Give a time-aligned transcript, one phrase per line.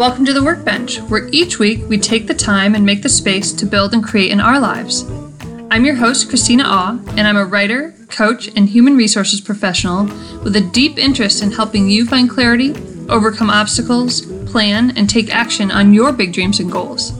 [0.00, 3.52] Welcome to the Workbench, where each week we take the time and make the space
[3.52, 5.04] to build and create in our lives.
[5.70, 10.04] I'm your host, Kristina Au, and I'm a writer, coach, and human resources professional
[10.42, 12.70] with a deep interest in helping you find clarity,
[13.10, 17.10] overcome obstacles, plan, and take action on your big dreams and goals.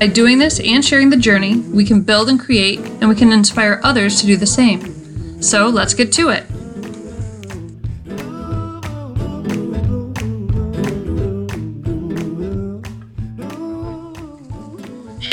[0.00, 3.30] By doing this and sharing the journey, we can build and create, and we can
[3.30, 5.40] inspire others to do the same.
[5.40, 6.44] So let's get to it.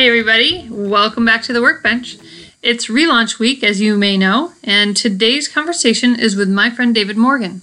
[0.08, 2.18] Hey, everybody, welcome back to the Workbench.
[2.62, 7.18] It's relaunch week, as you may know, and today's conversation is with my friend David
[7.18, 7.62] Morgan.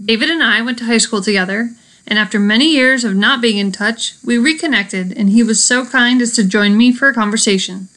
[0.00, 1.70] David and I went to high school together,
[2.06, 5.84] and after many years of not being in touch, we reconnected, and he was so
[5.84, 7.88] kind as to join me for a conversation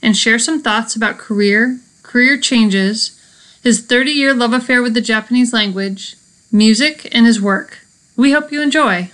[0.00, 3.20] and share some thoughts about career, career changes,
[3.64, 6.14] his 30 year love affair with the Japanese language,
[6.52, 7.78] music, and his work.
[8.16, 9.10] We hope you enjoy.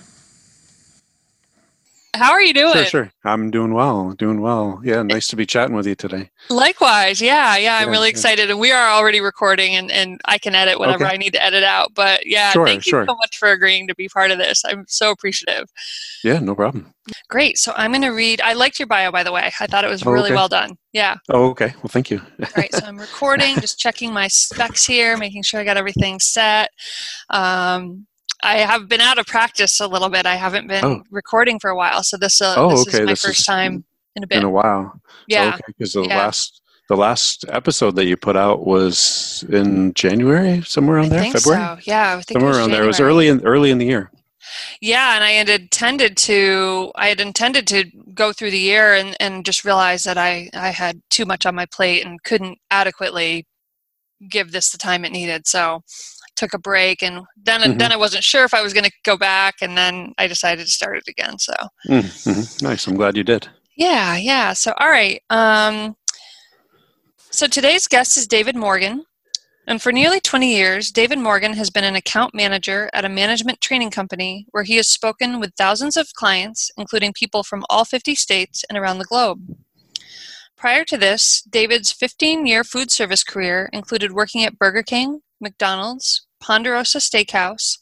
[2.17, 2.73] How are you doing?
[2.73, 3.11] Sure, sure.
[3.23, 4.11] I'm doing well.
[4.11, 4.81] Doing well.
[4.83, 6.29] Yeah, nice to be chatting with you today.
[6.49, 7.21] Likewise.
[7.21, 7.77] Yeah, yeah.
[7.77, 8.45] I'm yeah, really excited.
[8.45, 8.51] Yeah.
[8.51, 11.13] And we are already recording and, and I can edit whatever okay.
[11.13, 11.93] I need to edit out.
[11.93, 13.05] But yeah, sure, thank you sure.
[13.05, 14.63] so much for agreeing to be part of this.
[14.65, 15.69] I'm so appreciative.
[16.23, 16.93] Yeah, no problem.
[17.29, 17.57] Great.
[17.57, 18.41] So I'm going to read.
[18.41, 19.51] I liked your bio, by the way.
[19.59, 20.35] I thought it was oh, really okay.
[20.35, 20.77] well done.
[20.93, 21.17] Yeah.
[21.29, 21.73] Oh, okay.
[21.77, 22.19] Well, thank you.
[22.19, 22.73] All right.
[22.73, 26.71] So I'm recording, just checking my specs here, making sure I got everything set.
[27.29, 28.07] Um,
[28.45, 30.25] I have been out of practice a little bit.
[30.25, 31.03] I haven't been oh.
[31.09, 32.97] recording for a while, so this uh, oh, this okay.
[32.97, 33.83] is my this first is time
[34.15, 34.37] in a bit.
[34.37, 35.01] In a while.
[35.27, 35.57] Yeah.
[35.67, 36.19] Because okay, the yeah.
[36.19, 41.61] last the last episode that you put out was in January, somewhere around there, February.
[41.61, 41.79] So.
[41.85, 42.71] Yeah, somewhere around January.
[42.71, 42.83] there.
[42.83, 44.11] It was early in early in the year.
[44.79, 49.17] Yeah, and I had intended to I had intended to go through the year and,
[49.19, 53.47] and just realize that I, I had too much on my plate and couldn't adequately
[54.29, 55.47] give this the time it needed.
[55.47, 55.81] So
[56.35, 57.77] took a break and then mm-hmm.
[57.77, 60.65] then I wasn't sure if I was going to go back and then I decided
[60.65, 61.53] to start it again so
[61.87, 62.65] mm-hmm.
[62.65, 65.95] nice I'm glad you did yeah yeah so all right um,
[67.31, 69.05] so today's guest is David Morgan
[69.67, 73.61] and for nearly 20 years David Morgan has been an account manager at a management
[73.61, 78.15] training company where he has spoken with thousands of clients including people from all 50
[78.15, 79.39] states and around the globe
[80.57, 86.24] Prior to this, David's 15 year food service career included working at Burger King, McDonald's,
[86.39, 87.77] Ponderosa Steakhouse,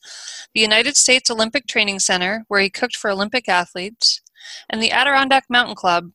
[0.53, 4.22] the United States Olympic Training Center, where he cooked for Olympic athletes,
[4.69, 6.12] and the Adirondack Mountain Club,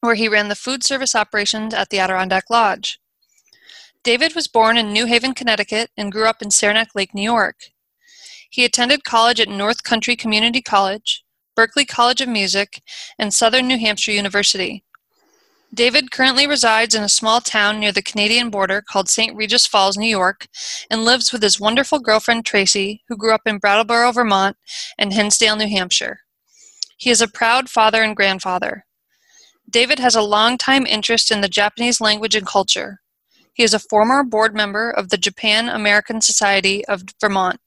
[0.00, 2.98] where he ran the food service operations at the Adirondack Lodge.
[4.02, 7.70] David was born in New Haven, Connecticut, and grew up in Saranac Lake, New York.
[8.48, 11.22] He attended college at North Country Community College,
[11.56, 12.82] Berklee College of Music,
[13.18, 14.84] and Southern New Hampshire University.
[15.72, 19.36] David currently resides in a small town near the Canadian border called St.
[19.36, 20.48] Regis Falls, New York,
[20.90, 24.56] and lives with his wonderful girlfriend Tracy, who grew up in Brattleboro, Vermont,
[24.98, 26.20] and Hinsdale, New Hampshire.
[26.96, 28.84] He is a proud father and grandfather.
[29.70, 33.00] David has a long-time interest in the Japanese language and culture.
[33.54, 37.60] He is a former board member of the Japan American Society of Vermont.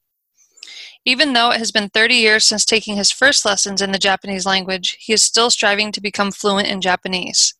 [1.06, 4.44] Even though it has been 30 years since taking his first lessons in the Japanese
[4.44, 7.54] language, he is still striving to become fluent in Japanese.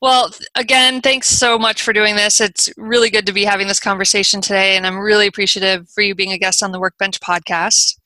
[0.00, 2.40] Well, again, thanks so much for doing this.
[2.40, 6.14] It's really good to be having this conversation today, and I'm really appreciative for you
[6.14, 7.96] being a guest on the Workbench podcast.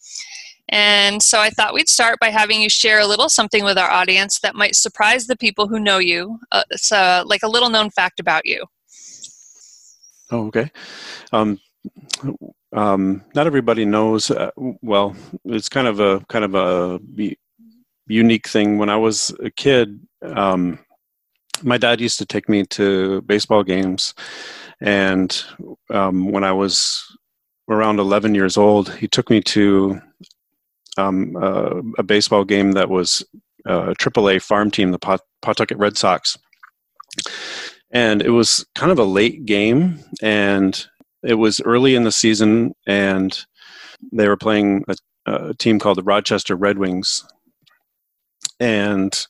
[0.68, 3.90] And so I thought we'd start by having you share a little something with our
[3.90, 6.38] audience that might surprise the people who know you.
[6.52, 8.64] Uh, it's uh, like a little known fact about you.
[10.30, 10.70] Oh, okay.
[11.32, 11.58] Um,
[12.72, 14.30] um, not everybody knows.
[14.30, 15.16] Uh, well,
[15.46, 17.00] it's kind of a kind of a
[18.06, 18.76] unique thing.
[18.76, 20.78] When I was a kid, um,
[21.62, 24.14] my dad used to take me to baseball games,
[24.80, 25.44] and
[25.90, 27.04] um, when I was
[27.68, 30.00] around 11 years old, he took me to
[30.96, 33.24] um, uh, a baseball game that was
[33.66, 36.36] a AAA farm team, the Pawtucket Red Sox.
[37.90, 40.86] And it was kind of a late game, and
[41.22, 43.38] it was early in the season, and
[44.12, 44.96] they were playing a,
[45.26, 47.24] a team called the Rochester Red Wings.
[48.60, 49.26] And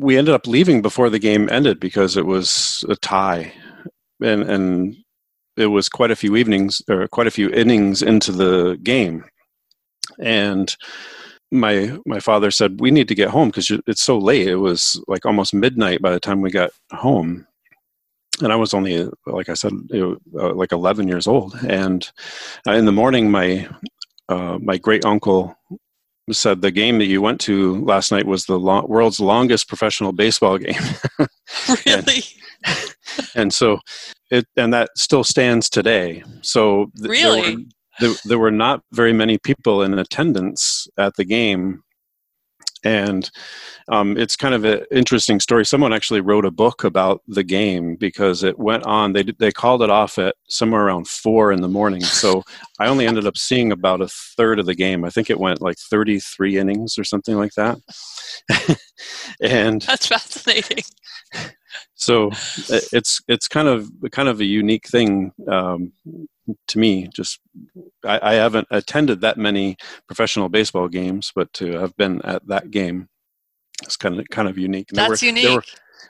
[0.00, 3.52] we ended up leaving before the game ended because it was a tie,
[4.22, 4.96] and and
[5.56, 9.24] it was quite a few evenings or quite a few innings into the game,
[10.18, 10.76] and
[11.50, 14.48] my my father said we need to get home because it's so late.
[14.48, 17.46] It was like almost midnight by the time we got home,
[18.42, 21.54] and I was only like I said uh, like 11 years old.
[21.68, 22.10] And
[22.66, 23.68] uh, in the morning, my
[24.28, 25.56] uh, my great uncle
[26.32, 30.12] said the game that you went to last night was the lo- world's longest professional
[30.12, 30.80] baseball game.
[31.86, 32.22] really?
[32.64, 32.94] and,
[33.34, 33.78] and, so
[34.30, 36.22] it and that still stands today.
[36.42, 37.66] So th- really,
[38.00, 41.82] there, there were not very many people in attendance at the game
[42.84, 43.30] and
[43.88, 45.64] um, it's kind of an interesting story.
[45.64, 49.12] Someone actually wrote a book about the game because it went on.
[49.12, 52.02] They they called it off at somewhere around four in the morning.
[52.02, 52.42] So
[52.78, 55.04] I only ended up seeing about a third of the game.
[55.04, 57.78] I think it went like thirty three innings or something like that.
[59.42, 60.84] and that's fascinating.
[61.96, 62.30] So
[62.68, 65.92] it's it's kind of kind of a unique thing um,
[66.68, 67.08] to me.
[67.14, 67.40] Just
[68.04, 69.76] I, I haven't attended that many
[70.06, 73.08] professional baseball games, but to have been at that game
[73.82, 74.90] it's kind of kind of unique.
[74.90, 75.44] And That's were, unique.
[75.44, 75.64] There were,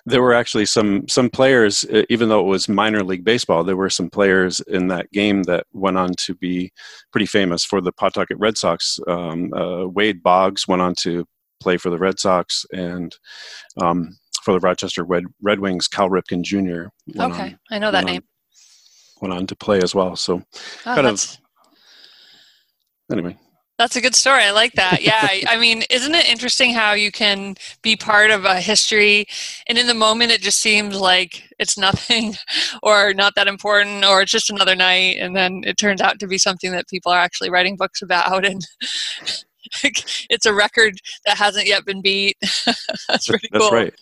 [0.06, 3.90] there were actually some some players, even though it was minor league baseball, there were
[3.90, 6.72] some players in that game that went on to be
[7.10, 8.98] pretty famous for the Pawtucket Red Sox.
[9.08, 11.24] Um, uh, Wade Boggs went on to
[11.60, 13.16] play for the Red Sox, and
[13.80, 14.10] um,
[14.42, 16.88] for the Rochester Red, Red Wings, Cal Ripken Jr.
[17.18, 18.22] Okay, on, I know that name.
[19.20, 20.16] Went on to play as well.
[20.16, 20.42] So,
[20.86, 21.38] oh, kind of.
[23.12, 23.36] Anyway,
[23.78, 24.44] that's a good story.
[24.44, 25.02] I like that.
[25.02, 25.28] Yeah.
[25.48, 29.26] I mean, isn't it interesting how you can be part of a history
[29.68, 32.34] and in the moment it just seems like it's nothing
[32.84, 36.28] or not that important or it's just another night and then it turns out to
[36.28, 38.64] be something that people are actually writing books about and
[39.82, 40.94] it's a record
[41.26, 42.36] that hasn't yet been beat.
[43.08, 43.72] That's pretty That's cool.
[43.72, 43.94] right.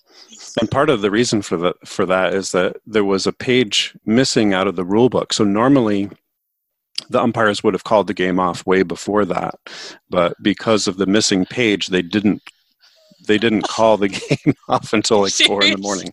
[0.60, 3.94] And part of the reason for that for that is that there was a page
[4.04, 5.32] missing out of the rule book.
[5.32, 6.10] So normally
[7.08, 9.54] the umpires would have called the game off way before that
[10.08, 12.40] but because of the missing page they didn't
[13.26, 14.08] they didn't call the
[14.44, 16.12] game off until like four in the morning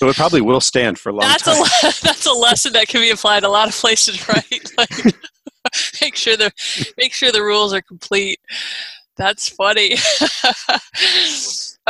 [0.00, 1.62] so it probably will stand for a long that's time.
[1.62, 4.72] A, that's a lesson that can be applied a lot of places, right?
[4.76, 5.14] Like,
[6.00, 6.52] make sure the
[6.96, 8.40] make sure the rules are complete.
[9.16, 9.96] That's funny.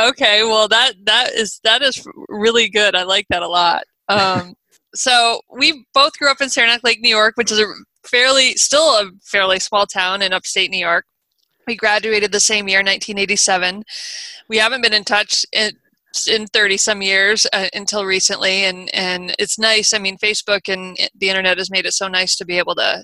[0.09, 2.95] Okay, well that that is that is really good.
[2.95, 3.83] I like that a lot.
[4.07, 4.55] Um,
[4.95, 7.65] so we both grew up in Saranac Lake, New York, which is a
[8.05, 11.05] fairly still a fairly small town in upstate New York.
[11.67, 13.83] We graduated the same year, 1987.
[14.49, 15.71] We haven't been in touch in,
[16.27, 19.93] in 30 some years uh, until recently, and and it's nice.
[19.93, 23.03] I mean, Facebook and the internet has made it so nice to be able to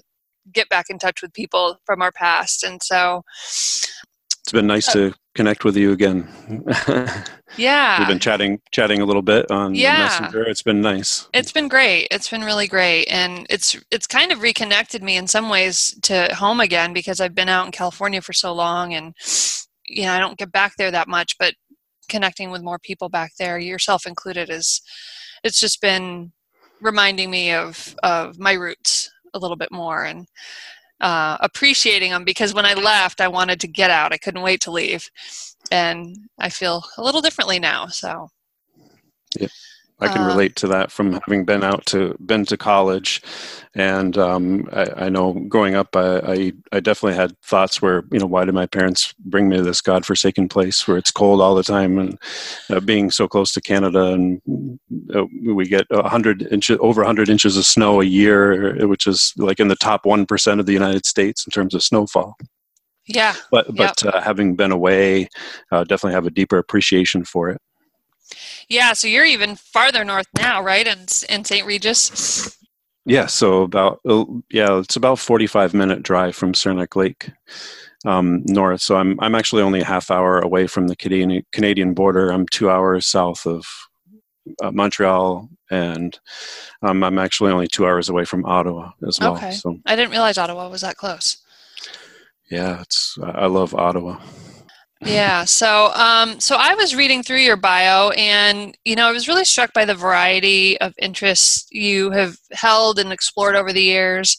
[0.51, 4.93] get back in touch with people from our past, and so it's been nice uh,
[4.93, 6.27] to connect with you again.
[7.57, 7.99] yeah.
[7.99, 9.99] We've been chatting chatting a little bit on yeah.
[9.99, 10.43] Messenger.
[10.43, 11.29] It's been nice.
[11.33, 12.07] It's been great.
[12.11, 13.05] It's been really great.
[13.05, 17.35] And it's it's kind of reconnected me in some ways to home again because I've
[17.35, 19.13] been out in California for so long and
[19.85, 21.53] you know, I don't get back there that much, but
[22.09, 24.81] connecting with more people back there, yourself included, is
[25.43, 26.33] it's just been
[26.81, 30.27] reminding me of of my roots a little bit more and
[31.01, 34.13] uh, appreciating them because when I left, I wanted to get out.
[34.13, 35.09] I couldn't wait to leave,
[35.71, 37.87] and I feel a little differently now.
[37.87, 38.29] So,
[39.39, 39.47] yeah,
[39.99, 43.21] I can uh, relate to that from having been out to been to college,
[43.73, 48.19] and um, I, I, know growing up, I, I, I definitely had thoughts where you
[48.19, 51.55] know why did my parents bring me to this godforsaken place where it's cold all
[51.55, 52.19] the time, and
[52.69, 54.39] uh, being so close to Canada, and
[55.15, 59.33] uh, we get a hundred inches over hundred inches of snow a year, which is
[59.37, 62.37] like in the top one percent of the United States in terms of snowfall.
[63.07, 64.13] Yeah, but but yep.
[64.13, 65.29] Uh, having been away,
[65.71, 67.59] uh, definitely have a deeper appreciation for it.
[68.69, 70.87] Yeah, so you're even farther north now, right?
[70.87, 71.65] In in St.
[71.65, 72.57] Regis.
[73.05, 77.31] Yeah, so about uh, yeah, it's about forty-five minute drive from Saranac Lake
[78.05, 78.81] um, north.
[78.81, 82.31] So I'm I'm actually only a half hour away from the Canadian Canadian border.
[82.31, 83.65] I'm two hours south of
[84.61, 86.19] uh, Montreal, and
[86.81, 89.35] um, I'm actually only two hours away from Ottawa as well.
[89.37, 89.51] Okay.
[89.51, 91.37] So I didn't realize Ottawa was that close.
[92.49, 94.19] Yeah, it's I love Ottawa
[95.01, 99.27] yeah so um, so i was reading through your bio and you know i was
[99.27, 104.37] really struck by the variety of interests you have held and explored over the years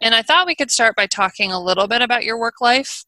[0.00, 3.04] and i thought we could start by talking a little bit about your work life.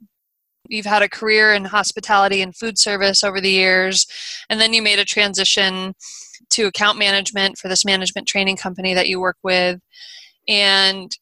[0.68, 4.06] You've had a career in hospitality and food service over the years
[4.48, 5.94] and then you made a transition
[6.50, 9.80] to account management for this management training company that you work with
[10.48, 11.16] and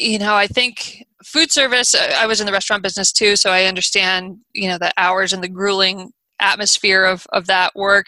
[0.00, 3.50] you know, I think food service, uh, I was in the restaurant business too, so
[3.50, 8.06] I understand, you know, the hours and the grueling atmosphere of, of that work.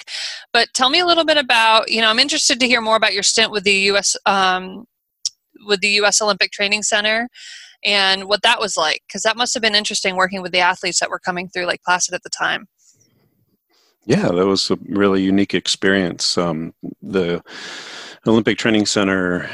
[0.53, 3.15] But tell me a little bit about, you know, I'm interested to hear more about
[3.15, 4.17] your stint with the U.S.
[4.27, 4.87] Um,
[5.67, 6.21] with the U.S.
[6.21, 7.29] Olympic Training Center
[7.85, 11.01] and what that was like, because that must have been interesting working with the athletes
[11.01, 12.69] that were coming through Lake Placid at the time.
[14.05, 16.37] Yeah, that was a really unique experience.
[16.37, 17.43] Um, the
[18.27, 19.51] Olympic Training Center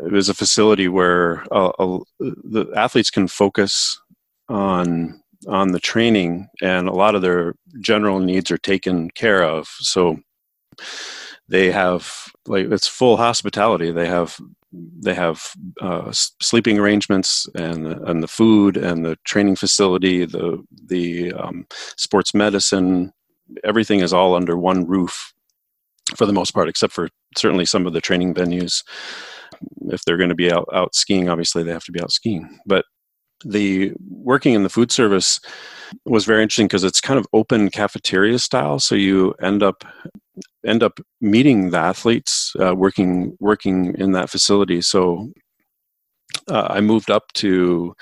[0.00, 4.00] is a facility where uh, uh, the athletes can focus
[4.48, 9.68] on on the training, and a lot of their general needs are taken care of.
[9.80, 10.18] So
[11.48, 12.10] they have
[12.46, 13.92] like it's full hospitality.
[13.92, 14.38] They have
[14.72, 21.32] they have uh, sleeping arrangements and and the food and the training facility, the the
[21.34, 23.12] um, sports medicine.
[23.62, 25.34] Everything is all under one roof
[26.14, 28.82] for the most part, except for certainly some of the training venues.
[29.88, 32.58] If they're going to be out, out skiing, obviously they have to be out skiing.
[32.66, 32.84] But
[33.44, 35.40] the working in the food service
[36.04, 38.78] was very interesting because it's kind of open cafeteria style.
[38.78, 39.84] So you end up
[40.66, 44.82] end up meeting the athletes uh, working working in that facility.
[44.82, 45.32] So
[46.50, 47.94] uh, I moved up to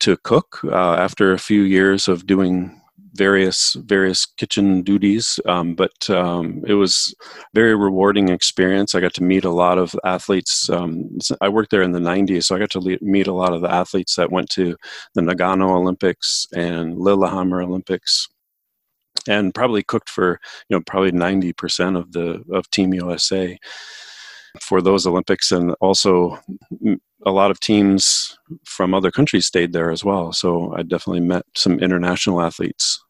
[0.00, 2.80] to cook uh, after a few years of doing
[3.16, 7.14] various various kitchen duties um, but um, it was
[7.54, 8.94] very rewarding experience.
[8.94, 12.44] I got to meet a lot of athletes um, i worked there in the 90s
[12.44, 14.76] so i got to meet a lot of the athletes that went to
[15.14, 18.28] the nagano olympics and lillehammer olympics
[19.28, 23.58] and probably cooked for you know probably 90% of the of team usa
[24.60, 25.52] for those olympics.
[25.52, 26.38] And also
[27.24, 30.32] a lot of teams from other countries stayed there as well.
[30.32, 33.02] So i definitely met some international athletes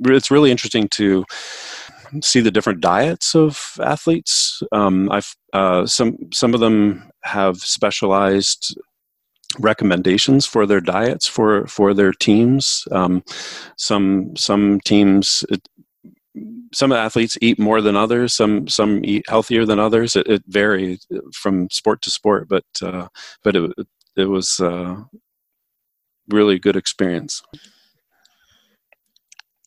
[0.00, 1.24] it's really interesting to
[2.22, 4.62] see the different diets of athletes.
[4.72, 8.76] Um, I've uh, some some of them have specialized
[9.58, 12.86] recommendations for their diets for for their teams.
[12.90, 13.22] Um,
[13.76, 15.44] some some teams.
[15.50, 15.66] It,
[16.72, 18.34] some athletes eat more than others.
[18.34, 20.16] Some some eat healthier than others.
[20.16, 23.08] It, it varies from sport to sport, but uh,
[23.42, 23.72] but it
[24.16, 24.96] it was uh,
[26.28, 27.42] really good experience.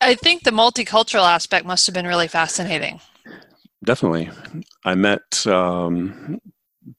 [0.00, 3.00] I think the multicultural aspect must have been really fascinating.
[3.84, 4.30] Definitely.
[4.84, 6.40] I met, um,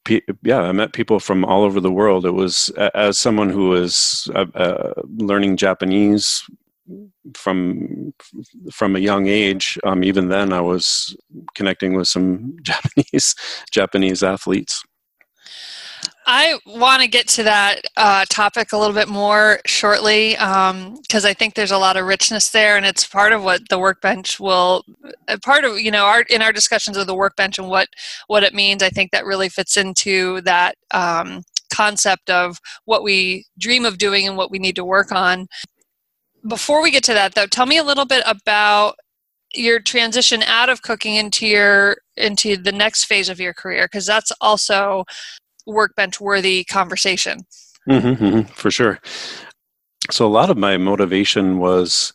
[0.05, 2.25] pe- yeah, I met people from all over the world.
[2.25, 6.43] It was as someone who was uh, uh, learning Japanese
[7.35, 8.13] from
[8.71, 9.77] from a young age.
[9.83, 11.15] Um, even then, I was
[11.55, 13.35] connecting with some Japanese
[13.71, 14.83] Japanese athletes.
[16.31, 21.25] I want to get to that uh, topic a little bit more shortly because um,
[21.25, 24.39] I think there's a lot of richness there, and it's part of what the workbench
[24.39, 24.83] will.
[25.27, 27.87] Uh, part of you know our in our discussions of the workbench and what
[28.27, 28.83] what it means.
[28.83, 31.41] I think that really fits into that um,
[31.73, 35.47] concept of what we dream of doing and what we need to work on.
[36.47, 38.95] Before we get to that, though, tell me a little bit about
[39.53, 44.05] your transition out of cooking into your into the next phase of your career because
[44.05, 45.05] that's also
[45.65, 47.39] workbench worthy conversation.
[47.87, 48.99] Mm-hmm, mm-hmm, for sure.
[50.11, 52.13] So a lot of my motivation was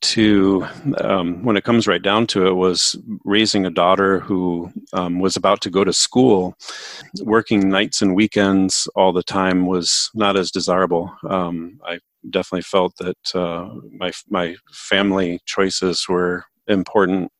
[0.00, 0.66] to
[0.98, 5.36] um, when it comes right down to it was raising a daughter who um, was
[5.36, 6.54] about to go to school
[7.22, 12.92] working nights and weekends all the time was not as desirable um, i definitely felt
[12.98, 17.30] that uh, my my family choices were important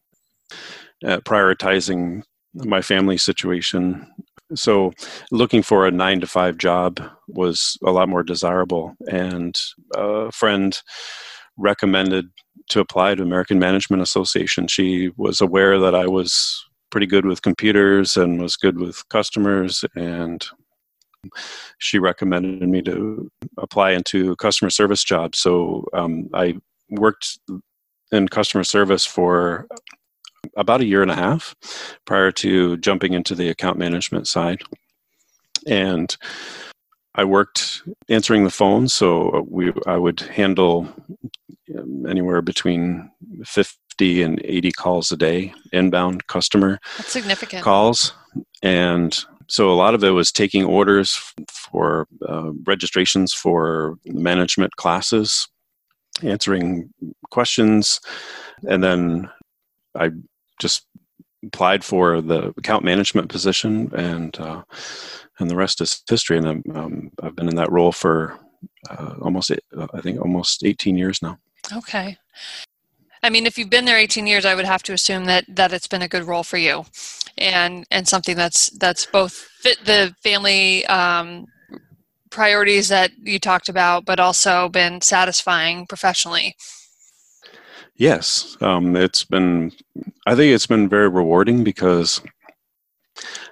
[1.04, 2.22] prioritizing
[2.54, 4.06] my family situation
[4.54, 4.92] so
[5.30, 8.94] looking for a nine to five job was a lot more desirable.
[9.10, 9.58] And
[9.94, 10.78] a friend
[11.56, 12.26] recommended
[12.68, 14.66] to apply to american management association.
[14.68, 19.84] She was aware that i was pretty good with computers and was good with customers
[19.94, 20.46] and
[21.78, 26.54] she recommended me to apply into customer service jobs so um, i
[26.90, 27.38] worked
[28.12, 29.66] in customer service for
[30.56, 31.54] about a year and a half
[32.04, 34.62] prior to jumping into the account management side.
[35.66, 36.16] And
[37.14, 40.88] I worked answering the phone, so we I would handle
[41.76, 43.10] um, anywhere between
[43.44, 47.64] 50 and 80 calls a day, inbound customer That's significant.
[47.64, 48.12] calls.
[48.62, 51.18] And so a lot of it was taking orders
[51.50, 55.48] for uh, registrations for management classes,
[56.22, 56.90] answering
[57.30, 58.00] questions,
[58.68, 59.30] and then
[59.94, 60.10] I
[60.58, 60.86] just
[61.44, 64.62] applied for the account management position, and uh,
[65.38, 66.38] and the rest is history.
[66.38, 68.38] And um, I've been in that role for
[68.90, 71.38] uh, almost, I think, almost 18 years now.
[71.72, 72.16] Okay.
[73.22, 75.72] I mean, if you've been there 18 years, I would have to assume that that
[75.72, 76.84] it's been a good role for you,
[77.38, 81.46] and and something that's that's both fit the family um,
[82.30, 86.54] priorities that you talked about, but also been satisfying professionally.
[87.98, 89.72] Yes, um, it's been.
[90.26, 92.20] I think it's been very rewarding because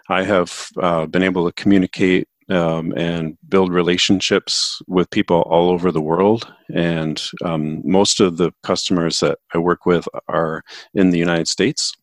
[0.08, 5.90] I have uh, been able to communicate um, and build relationships with people all over
[5.90, 6.52] the world.
[6.74, 11.94] And um, most of the customers that I work with are in the United States.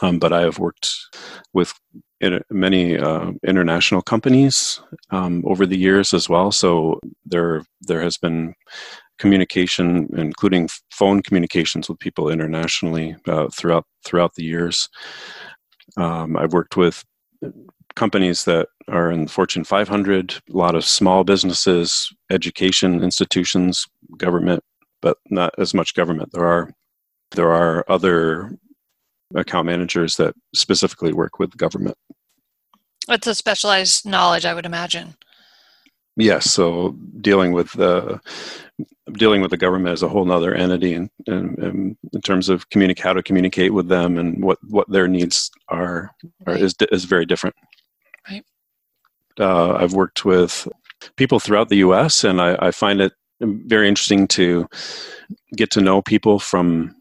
[0.00, 0.90] Um, but I have worked
[1.52, 1.74] with
[2.50, 6.50] many uh, international companies um, over the years as well.
[6.50, 8.54] So there, there has been
[9.18, 14.88] communication, including phone communications with people internationally uh, throughout throughout the years.
[15.96, 17.04] Um, I've worked with
[17.94, 23.86] companies that are in Fortune 500, a lot of small businesses, education institutions,
[24.18, 24.62] government,
[25.00, 26.32] but not as much government.
[26.32, 26.70] There are
[27.32, 28.58] there are other
[29.34, 31.96] account managers that specifically work with government.
[33.08, 35.14] It's a specialized knowledge, I would imagine.
[36.16, 38.20] Yes, so dealing with the
[39.12, 43.04] dealing with the government as a whole other entity, in, in, in terms of communicate
[43.04, 46.10] how to communicate with them and what what their needs are,
[46.46, 47.56] are is is very different.
[48.28, 48.44] Right.
[49.38, 50.68] Uh, I've worked with
[51.16, 52.24] people throughout the U.S.
[52.24, 54.66] and I, I find it very interesting to
[55.56, 56.94] get to know people from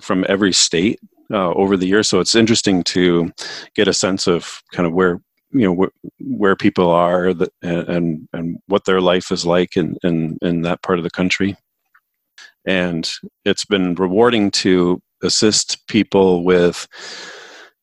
[0.00, 1.00] from every state
[1.32, 2.08] uh, over the years.
[2.08, 3.32] So it's interesting to
[3.74, 8.28] get a sense of kind of where you know wh- where people are that, and
[8.32, 11.56] and what their life is like in, in in that part of the country.
[12.66, 13.08] And
[13.44, 16.88] it's been rewarding to assist people with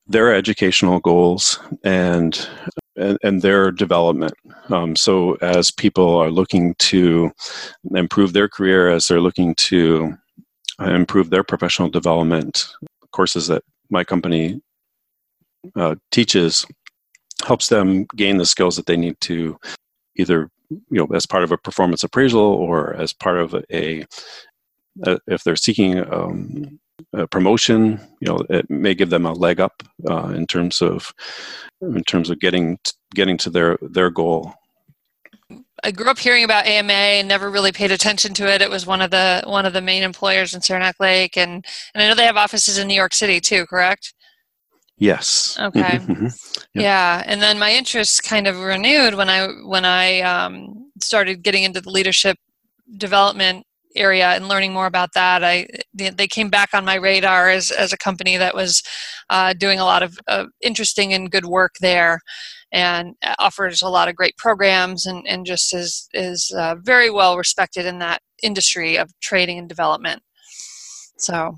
[0.08, 2.48] their educational goals and
[2.96, 4.34] and, and their development.
[4.70, 7.32] Um, so as people are looking to
[7.96, 10.16] improve their career, as they're looking to
[10.80, 12.68] improve their professional development,
[13.12, 14.62] courses that my company
[15.76, 16.66] uh, teaches
[17.44, 19.58] helps them gain the skills that they need to
[20.16, 24.06] either you know as part of a performance appraisal or as part of a, a
[25.28, 26.80] if they're seeking um,
[27.14, 31.12] a promotion you know it may give them a leg up uh, in terms of
[31.82, 32.78] in terms of getting
[33.14, 34.54] getting to their their goal
[35.86, 38.62] I grew up hearing about AMA and never really paid attention to it.
[38.62, 42.04] It was one of the one of the main employers in Saranac Lake, and and
[42.04, 43.66] I know they have offices in New York City too.
[43.66, 44.14] Correct?
[45.04, 45.58] Yes.
[45.60, 45.82] Okay.
[45.82, 46.80] Mm-hmm, mm-hmm.
[46.80, 51.64] Yeah, and then my interest kind of renewed when I when I um, started getting
[51.64, 52.38] into the leadership
[52.98, 55.44] development area and learning more about that.
[55.44, 58.82] I they came back on my radar as as a company that was
[59.30, 62.22] uh, doing a lot of uh, interesting and good work there
[62.72, 67.38] and offers a lot of great programs and, and just is, is uh, very well
[67.38, 70.24] respected in that industry of training and development.
[71.18, 71.56] So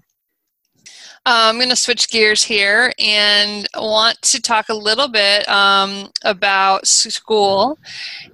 [1.27, 6.11] uh, I'm going to switch gears here and want to talk a little bit um,
[6.23, 7.79] about school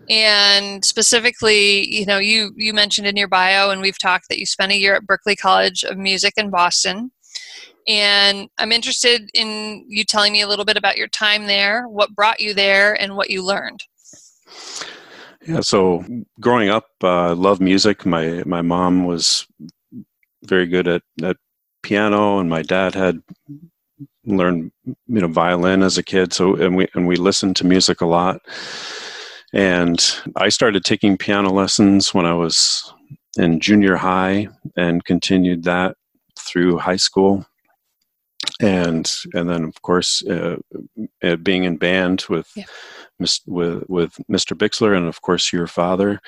[0.09, 4.45] and specifically, you know, you you mentioned in your bio and we've talked that you
[4.45, 7.11] spent a year at Berklee College of Music in Boston.
[7.87, 12.13] And I'm interested in you telling me a little bit about your time there, what
[12.13, 13.79] brought you there, and what you learned.
[15.47, 16.03] Yeah, so
[16.41, 18.05] growing up, I uh, loved music.
[18.05, 19.47] My my mom was
[20.43, 21.37] very good at, at
[21.83, 23.21] piano, and my dad had
[24.25, 26.33] learned you know violin as a kid.
[26.33, 28.41] So and we and we listened to music a lot.
[29.53, 29.99] And
[30.37, 32.93] I started taking piano lessons when I was
[33.37, 35.95] in junior high, and continued that
[36.39, 37.45] through high school
[38.61, 40.57] and and then of course uh,
[41.23, 42.65] uh, being in band with yeah.
[43.19, 44.55] with with Mr.
[44.55, 46.19] Bixler and of course your father.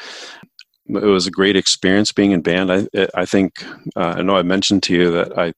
[0.88, 2.72] It was a great experience being in band.
[2.72, 3.64] I I think
[3.96, 5.54] uh, I know I mentioned to you that I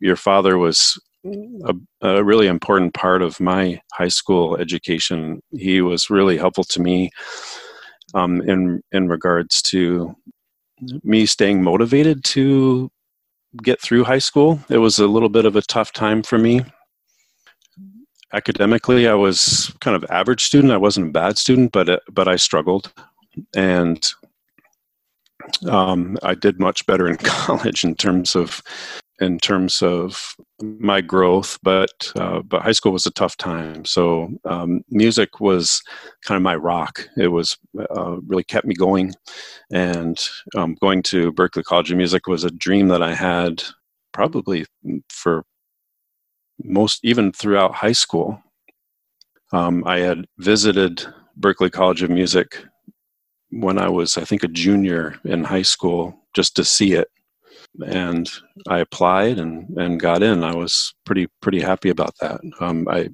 [0.00, 5.40] your father was a, a, really important part of my high school education.
[5.52, 7.10] He was really helpful to me
[8.14, 10.14] um, in in regards to
[11.02, 12.90] me staying motivated to
[13.62, 14.60] get through high school.
[14.68, 16.62] It was a little bit of a tough time for me.
[18.32, 20.72] Academically, I was kind of average student.
[20.72, 22.92] I wasn't a bad student, but uh, but I struggled,
[23.56, 24.06] and
[25.68, 28.62] um, I did much better in college in terms of
[29.20, 33.84] in terms of my growth, but uh, but high school was a tough time.
[33.84, 35.82] So um, music was
[36.24, 37.08] kind of my rock.
[37.16, 37.56] It was
[37.96, 39.14] uh, really kept me going,
[39.72, 40.18] and
[40.56, 43.62] um, going to Berklee College of Music was a dream that I had
[44.12, 44.66] probably
[45.08, 45.44] for
[46.62, 48.40] most even throughout high school.
[49.52, 51.04] Um, I had visited
[51.40, 52.64] Berklee College of Music
[53.50, 57.08] when I was, I think, a junior in high school just to see it
[57.86, 58.30] and
[58.68, 60.44] I applied and, and got in.
[60.44, 62.40] I was pretty pretty happy about that.
[62.60, 63.10] Um, I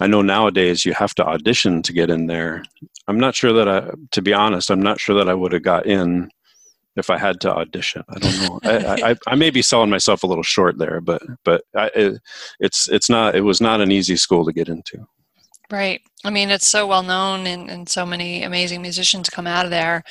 [0.00, 2.64] I know nowadays you have to audition to get in there.
[3.06, 5.62] I'm not sure that I, to be honest, I'm not sure that I would have
[5.62, 6.30] got in
[6.96, 8.02] if I had to audition.
[8.08, 8.60] I don't know.
[8.64, 12.20] I, I, I, may be selling myself a little short there, but but I, it,
[12.60, 13.34] it's it's not.
[13.34, 15.06] It was not an easy school to get into.
[15.70, 16.02] Right.
[16.24, 19.70] I mean, it's so well known, and, and so many amazing musicians come out of
[19.70, 20.02] there.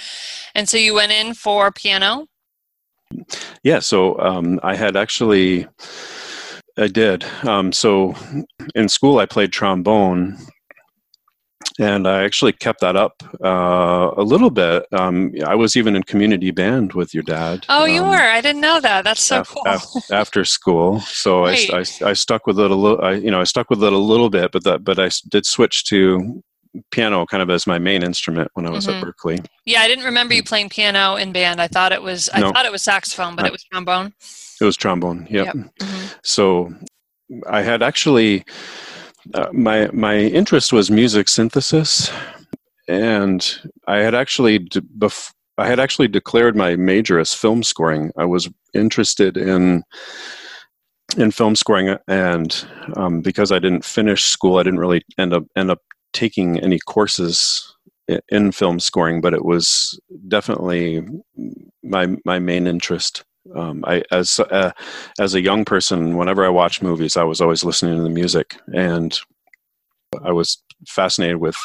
[0.56, 2.28] And so you went in for piano.
[3.64, 5.68] Yeah, so um, I had actually,
[6.78, 7.24] I did.
[7.44, 8.16] Um, so
[8.74, 10.38] in school, I played trombone,
[11.80, 14.86] and I actually kept that up uh, a little bit.
[14.94, 17.66] Um, I was even in community band with your dad.
[17.70, 18.16] Oh, you um, were?
[18.16, 19.04] I didn't know that.
[19.04, 19.64] That's so af- cool.
[19.66, 23.02] af- after school, so I, I, I stuck with it a little.
[23.04, 25.46] I, you know, I stuck with it a little bit, but that, but I did
[25.46, 26.44] switch to
[26.92, 28.98] piano kind of as my main instrument when I was Mhm.
[29.00, 29.46] at Berklee.
[29.66, 31.62] yeah, I didn't remember you playing piano in band.
[31.62, 32.52] I thought it was I No.
[32.52, 33.48] thought it was saxophone, but No.
[33.50, 34.14] it was trombone.
[34.60, 35.28] It was trombone.
[35.30, 35.46] Yep.
[35.46, 35.56] Yep.
[35.56, 36.16] Mhm.
[36.24, 36.74] So
[37.48, 38.44] I had actually
[39.34, 42.12] uh, my my interest was music synthesis,
[42.88, 48.12] and I had actually de- bef- I had actually declared my major as film scoring.
[48.18, 49.84] I was interested in
[51.18, 55.44] in film scoring, and um, because I didn't finish school, I didn't really end up
[55.56, 55.80] end up
[56.12, 57.76] taking any courses
[58.10, 59.22] i- in film scoring.
[59.22, 61.06] But it was definitely
[61.84, 63.24] my my main interest.
[63.56, 64.72] Um, I as uh,
[65.20, 68.58] as a young person, whenever I watched movies, I was always listening to the music,
[68.74, 69.18] and
[70.24, 71.58] I was fascinated with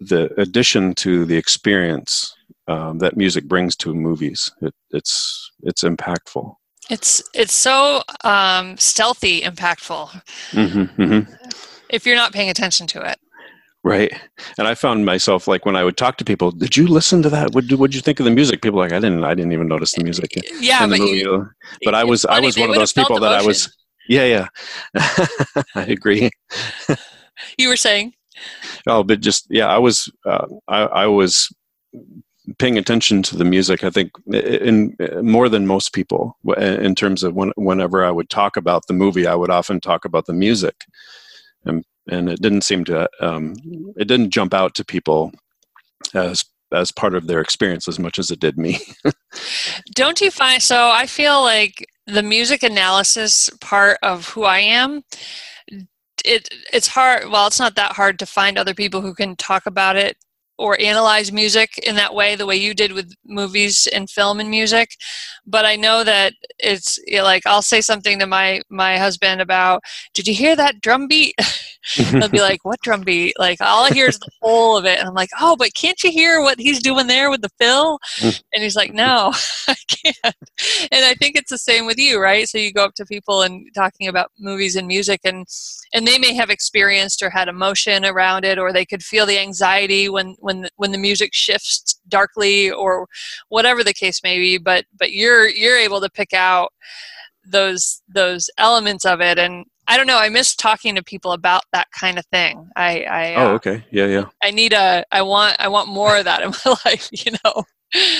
[0.00, 2.34] the addition to the experience
[2.68, 4.50] um, that music brings to movies.
[4.60, 6.54] It, it's it's impactful.
[6.90, 10.22] It's it's so um, stealthy, impactful.
[10.50, 11.20] hmm hmm
[11.88, 13.18] If you're not paying attention to it.
[13.86, 14.12] Right,
[14.58, 17.30] and I found myself like when I would talk to people, did you listen to
[17.30, 17.54] that?
[17.54, 18.60] What would you think of the music?
[18.60, 19.22] People like I didn't.
[19.22, 21.18] I didn't even notice the music Yeah, in the but movie.
[21.18, 21.48] you,
[21.84, 23.72] but I was I was one of those people that I was.
[24.08, 24.48] Yeah, yeah,
[25.76, 26.30] I agree.
[27.58, 28.14] You were saying.
[28.88, 31.54] Oh, but just yeah, I was uh, I, I was
[32.58, 33.84] paying attention to the music.
[33.84, 38.30] I think in, in more than most people in terms of when, whenever I would
[38.30, 40.86] talk about the movie, I would often talk about the music,
[41.64, 43.54] and and it didn't seem to um,
[43.96, 45.32] it didn't jump out to people
[46.14, 48.78] as as part of their experience as much as it did me.
[49.94, 50.90] Don't you find so?
[50.90, 55.02] I feel like the music analysis part of who I am.
[56.24, 57.30] It it's hard.
[57.30, 60.16] Well, it's not that hard to find other people who can talk about it
[60.58, 64.48] or analyze music in that way, the way you did with movies and film and
[64.48, 64.96] music.
[65.46, 69.40] But I know that it's you know, like I'll say something to my my husband
[69.40, 69.82] about,
[70.14, 71.34] "Did you hear that drum beat?"
[71.96, 74.98] They'll be like, "What drum beat?" Like all I hear is the whole of it,
[74.98, 77.98] and I'm like, "Oh, but can't you hear what he's doing there with the fill?"
[78.22, 79.32] And he's like, "No,
[79.68, 80.36] I can't."
[80.90, 82.48] And I think it's the same with you, right?
[82.48, 85.46] So you go up to people and talking about movies and music, and
[85.94, 89.38] and they may have experienced or had emotion around it, or they could feel the
[89.38, 93.06] anxiety when when when the music shifts darkly, or
[93.48, 94.58] whatever the case may be.
[94.58, 96.72] But but you're you're able to pick out
[97.48, 100.18] those those elements of it and I don't know.
[100.18, 102.68] I miss talking to people about that kind of thing.
[102.76, 104.24] I, I, oh, uh, okay, yeah, yeah.
[104.42, 107.08] I need a, I want, I want more of that in my life.
[107.12, 107.64] You know.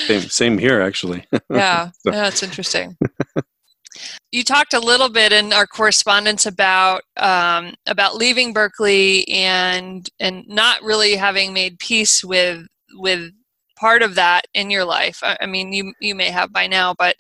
[0.07, 1.27] Same same here actually.
[1.51, 2.97] Yeah, So- yeah, it's interesting.
[4.33, 10.45] you talked a little bit in our correspondence about um, about leaving Berklee and and
[10.47, 13.33] not really having made peace with with
[13.79, 15.19] part of that in your life.
[15.23, 17.17] I, I mean, you you may have by now, but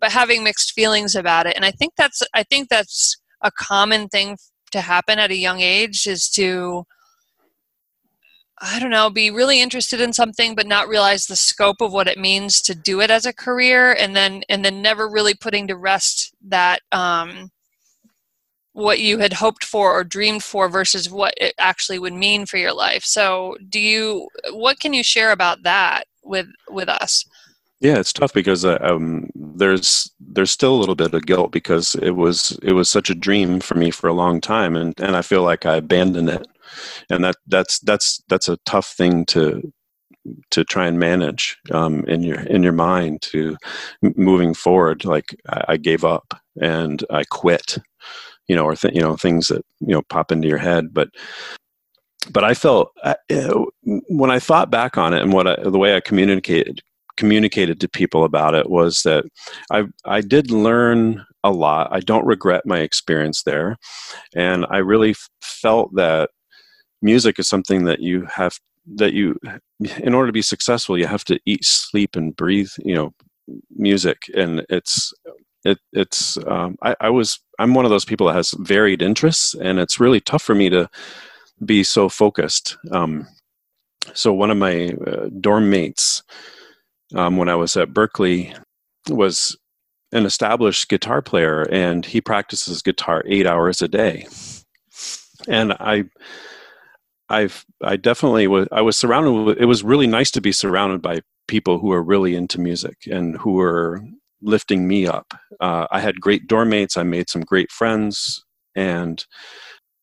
[0.00, 4.08] but having mixed feelings about it, and I think that's I think that's a common
[4.08, 4.36] thing
[4.70, 6.84] to happen at a young age is to
[8.60, 12.08] I don't know, be really interested in something but not realize the scope of what
[12.08, 15.68] it means to do it as a career and then and then never really putting
[15.68, 17.50] to rest that um
[18.78, 22.58] what you had hoped for or dreamed for versus what it actually would mean for
[22.58, 23.04] your life.
[23.04, 27.24] So, do you what can you share about that with with us?
[27.80, 31.94] Yeah, it's tough because uh, um, there's there's still a little bit of guilt because
[31.96, 35.16] it was it was such a dream for me for a long time, and, and
[35.16, 36.46] I feel like I abandoned it,
[37.10, 39.72] and that that's that's that's a tough thing to
[40.50, 43.56] to try and manage um, in your in your mind to
[44.02, 45.04] moving forward.
[45.04, 47.78] Like I, I gave up and I quit,
[48.46, 51.10] you know, or th- you know things that you know pop into your head, but
[52.30, 53.14] but I felt uh,
[53.84, 56.82] when I thought back on it and what I, the way I communicated
[57.18, 59.24] communicated to people about it was that
[59.70, 61.88] I I did learn a lot.
[61.92, 63.76] I don't regret my experience there,
[64.34, 66.30] and I really f- felt that
[67.02, 68.58] music is something that you have
[68.96, 69.38] that you
[69.98, 73.12] in order to be successful you have to eat sleep and breathe you know
[73.76, 74.22] music.
[74.34, 75.12] And it's
[75.64, 79.54] it, it's um, I, I was i'm one of those people that has varied interests
[79.54, 80.88] and it's really tough for me to
[81.64, 82.76] be so focused.
[82.92, 83.26] Um,
[84.14, 86.22] so one of my uh, dorm mates
[87.14, 88.56] um, when I was at Berklee
[89.08, 89.56] was
[90.12, 94.26] an established guitar player, and he practices guitar eight hours a day.
[95.46, 96.04] And I,
[97.28, 98.68] I've, I definitely was.
[98.72, 99.58] I was surrounded with.
[99.58, 103.36] It was really nice to be surrounded by people who are really into music and
[103.36, 104.00] who were
[104.42, 105.34] lifting me up.
[105.60, 106.96] Uh, I had great dorm mates.
[106.96, 108.44] I made some great friends,
[108.74, 109.24] and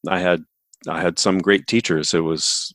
[0.07, 0.43] I had,
[0.87, 2.13] I had some great teachers.
[2.13, 2.73] It was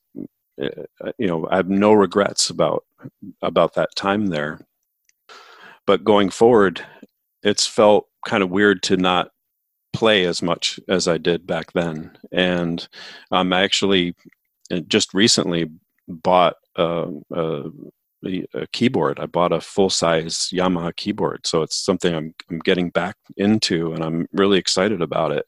[0.60, 2.84] uh, you know, I have no regrets about
[3.42, 4.60] about that time there.
[5.86, 6.84] But going forward,
[7.42, 9.30] it's felt kind of weird to not
[9.92, 12.16] play as much as I did back then.
[12.32, 12.86] And
[13.30, 14.14] um, I actually
[14.70, 15.70] uh, just recently
[16.08, 17.64] bought a, a,
[18.54, 19.18] a keyboard.
[19.18, 21.46] I bought a full size Yamaha keyboard.
[21.46, 25.46] So it's something I'm, I'm getting back into and I'm really excited about it.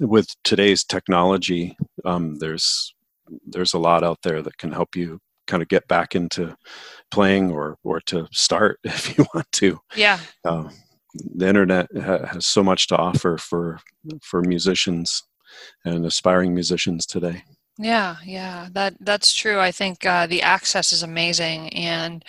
[0.00, 2.94] With today's technology, um, there's
[3.46, 6.56] there's a lot out there that can help you kind of get back into
[7.10, 9.78] playing or or to start if you want to.
[9.96, 10.18] Yeah.
[10.44, 10.68] Uh,
[11.14, 13.78] the internet ha- has so much to offer for
[14.22, 15.22] for musicians
[15.84, 17.44] and aspiring musicians today.
[17.78, 19.58] Yeah, yeah, that that's true.
[19.58, 22.24] I think uh, the access is amazing, and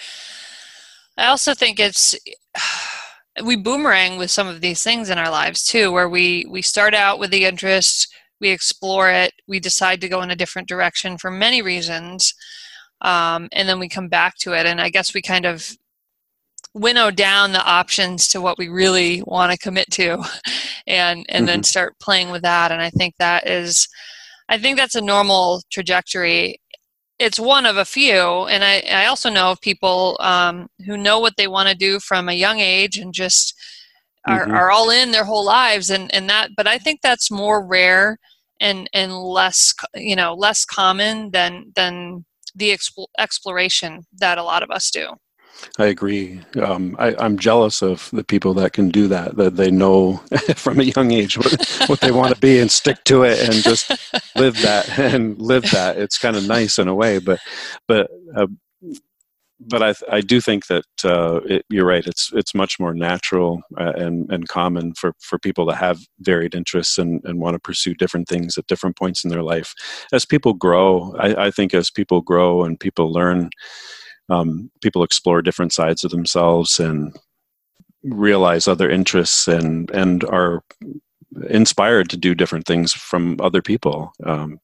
[1.18, 2.16] I also think it's
[3.44, 6.94] we boomerang with some of these things in our lives too, where we we start
[6.94, 11.18] out with the interest, we explore it, we decide to go in a different direction
[11.18, 12.34] for many reasons,
[13.04, 14.66] um, and then we come back to it.
[14.66, 15.78] And I guess we kind of
[16.74, 20.14] winnow down the options to what we really want to commit to
[20.88, 21.46] and and mm-hmm.
[21.46, 23.88] then start playing with that and i think that is
[24.50, 26.60] i think that's a normal trajectory
[27.20, 31.20] it's one of a few and i, I also know of people um, who know
[31.20, 33.54] what they want to do from a young age and just
[34.26, 34.56] are, mm-hmm.
[34.56, 38.18] are all in their whole lives and, and that but i think that's more rare
[38.60, 44.64] and and less you know less common than than the expo- exploration that a lot
[44.64, 45.16] of us do
[45.78, 46.42] I agree.
[46.62, 49.38] Um, I, am jealous of the people that can do that.
[49.38, 50.18] That they know
[50.56, 53.54] from a young age what, what they want to be and stick to it and
[53.64, 53.90] just
[54.36, 55.98] live that and live that.
[55.98, 57.40] It's kind of nice in a way, but
[57.88, 58.48] but uh,
[59.68, 62.06] but I I do think that uh, it, you're right.
[62.06, 66.56] It's it's much more natural uh, and and common for for people to have varied
[66.56, 69.74] interests and and want to pursue different things at different points in their life.
[70.12, 73.50] As people grow, I, I think as people grow and people learn
[74.30, 77.16] um, people explore different sides of themselves and
[78.04, 80.62] realize other interests and and are
[81.50, 84.14] inspired to do different things from other people.
[84.26, 84.60] Um,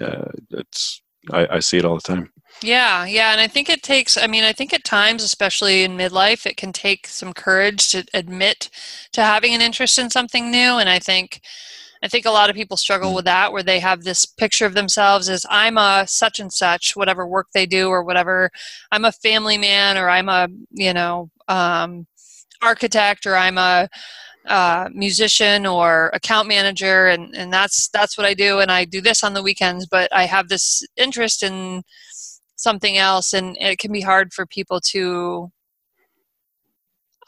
[0.00, 2.30] uh, it's I, I, see it all the time.
[2.62, 4.16] Yeah, yeah, and I think it takes.
[4.16, 8.04] I mean, I think at times, especially in midlife, it can take some courage to
[8.14, 8.70] admit
[9.12, 10.78] to having an interest in something new.
[10.78, 11.42] And I think
[12.02, 14.74] I think a lot of people struggle with that where they have this picture of
[14.74, 18.50] themselves as I'm a such and such, whatever work they do or whatever.
[18.92, 22.06] I'm a family man or I'm a, you know, um,
[22.62, 23.88] architect or I'm a
[24.46, 29.00] uh, musician or account manager and, and that's that's what I do and I do
[29.00, 31.82] this on the weekends but I have this interest in
[32.56, 35.50] something else and it can be hard for people to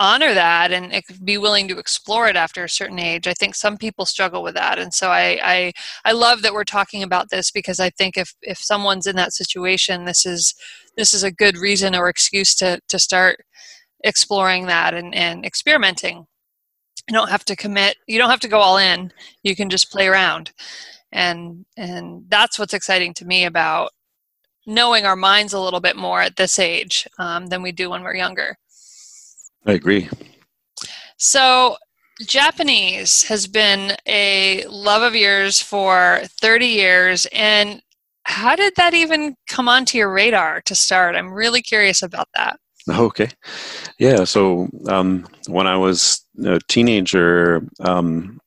[0.00, 0.92] honor that and
[1.24, 3.26] be willing to explore it after a certain age.
[3.26, 5.72] I think some people struggle with that, and so I I,
[6.04, 9.32] I love that we're talking about this because I think if if someone's in that
[9.32, 10.54] situation, this is
[10.96, 13.44] this is a good reason or excuse to to start
[14.04, 16.26] exploring that and and experimenting.
[17.08, 17.96] You don't have to commit.
[18.06, 19.12] You don't have to go all in.
[19.42, 20.52] You can just play around,
[21.12, 23.90] and and that's what's exciting to me about
[24.68, 28.02] knowing our minds a little bit more at this age um, than we do when
[28.02, 28.57] we're younger.
[29.66, 30.09] I agree.
[31.16, 31.76] So,
[32.20, 37.26] Japanese has been a love of yours for 30 years.
[37.33, 37.81] And
[38.24, 41.16] how did that even come onto your radar to start?
[41.16, 42.59] I'm really curious about that.
[42.88, 43.28] Okay.
[43.98, 44.24] Yeah.
[44.24, 48.38] So, um, when I was a teenager, um,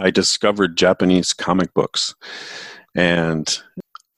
[0.00, 2.14] I discovered Japanese comic books.
[2.94, 3.60] And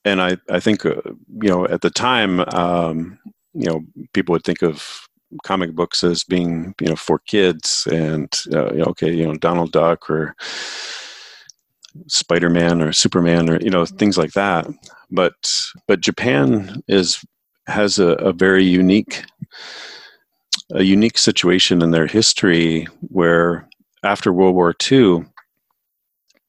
[0.05, 1.01] and I, I think, uh,
[1.43, 3.19] you know, at the time, um,
[3.55, 5.09] you know, people would think of
[5.45, 10.11] comic books as being you know for kids and uh, okay you know Donald Duck
[10.11, 10.35] or
[12.07, 14.67] Spider-Man or Superman or you know things like that.
[15.11, 15.35] But
[15.87, 17.25] but Japan is
[17.67, 19.25] has a, a very unique
[20.73, 23.69] a unique situation in their history where
[24.03, 25.25] after World War II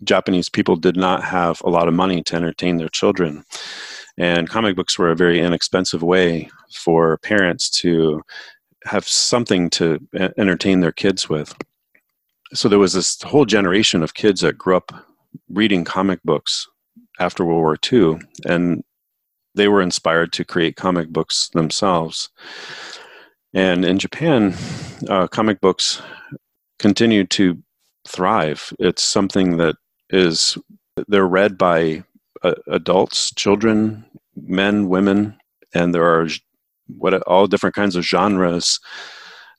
[0.03, 3.43] Japanese people did not have a lot of money to entertain their children
[4.17, 8.21] and comic books were a very inexpensive way for parents to
[8.85, 9.99] have something to
[10.37, 11.55] entertain their kids with.
[12.53, 14.91] So there was this whole generation of kids that grew up
[15.49, 16.67] reading comic books
[17.19, 18.83] after World War II, and
[19.55, 22.29] they were inspired to create comic books themselves.
[23.53, 24.55] And in Japan,
[25.09, 26.01] uh, comic books
[26.77, 27.61] continue to
[28.07, 28.73] thrive.
[28.79, 29.75] It's something that
[30.13, 30.57] is
[31.07, 32.03] they're read by
[32.43, 35.37] uh, adults, children, men, women,
[35.73, 36.27] and there are
[36.87, 38.79] what all different kinds of genres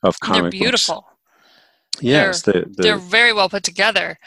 [0.03, 0.95] of comic they're beautiful.
[0.95, 2.03] Books.
[2.03, 4.17] Yes, they're, they, are very well put together.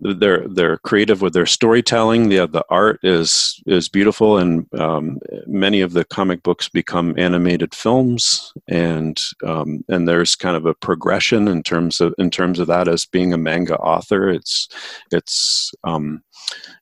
[0.00, 2.28] They're they're creative with their storytelling.
[2.28, 7.74] The the art is is beautiful, and um, many of the comic books become animated
[7.74, 12.66] films, and um, and there's kind of a progression in terms of in terms of
[12.68, 14.28] that as being a manga author.
[14.28, 14.68] It's
[15.10, 16.22] it's um,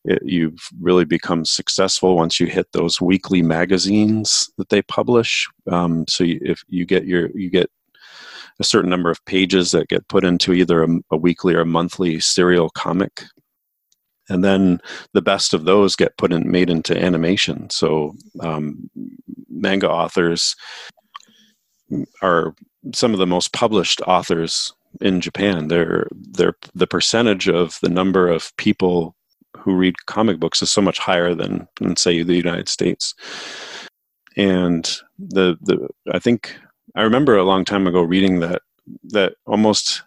[0.04, 5.48] it, you've really become successful once you hit those weekly magazines that they publish.
[5.70, 7.70] Um, so you, if you get your you get
[8.58, 11.66] a certain number of pages that get put into either a, a weekly or a
[11.66, 13.24] monthly serial comic
[14.28, 14.80] and then
[15.12, 18.90] the best of those get put in made into animation so um,
[19.48, 20.56] manga authors
[22.22, 22.54] are
[22.94, 25.68] some of the most published authors in Japan.
[25.68, 29.14] They're, they're, the percentage of the number of people
[29.56, 33.14] who read comic books is so much higher than, than say the United States.
[34.36, 34.84] And
[35.18, 36.54] the the I think
[36.96, 38.62] I remember a long time ago reading that
[39.04, 40.02] that almost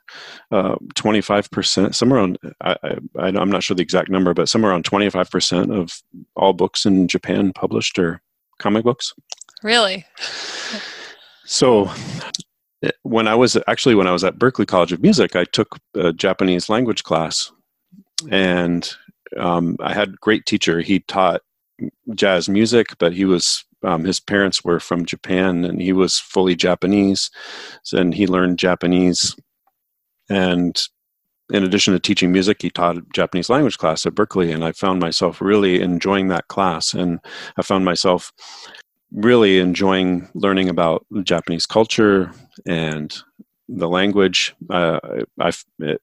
[0.52, 4.86] uh, 25%, somewhere on, I, I, I'm not sure the exact number, but somewhere around
[4.86, 6.02] 25% of
[6.36, 8.22] all books in Japan published are
[8.58, 9.14] comic books.
[9.64, 10.06] Really?
[11.46, 11.92] So
[13.04, 16.14] when I was actually when I was at Berklee College of Music, I took a
[16.14, 17.52] Japanese language class,
[18.30, 18.90] and
[19.38, 20.80] um, I had a great teacher.
[20.80, 21.42] He taught
[22.14, 26.56] jazz music, but he was um, his parents were from Japan and he was fully
[26.56, 27.30] Japanese.
[27.94, 29.36] And he learned Japanese.
[30.30, 30.80] And
[31.52, 34.54] in addition to teaching music, he taught Japanese language class at Berklee.
[34.54, 36.94] And I found myself really enjoying that class.
[36.94, 37.20] And
[37.58, 38.32] I found myself
[39.12, 42.32] really enjoying learning about Japanese culture
[42.68, 43.18] and
[43.70, 44.56] the language.
[44.70, 45.00] Uh,
[45.40, 45.52] I,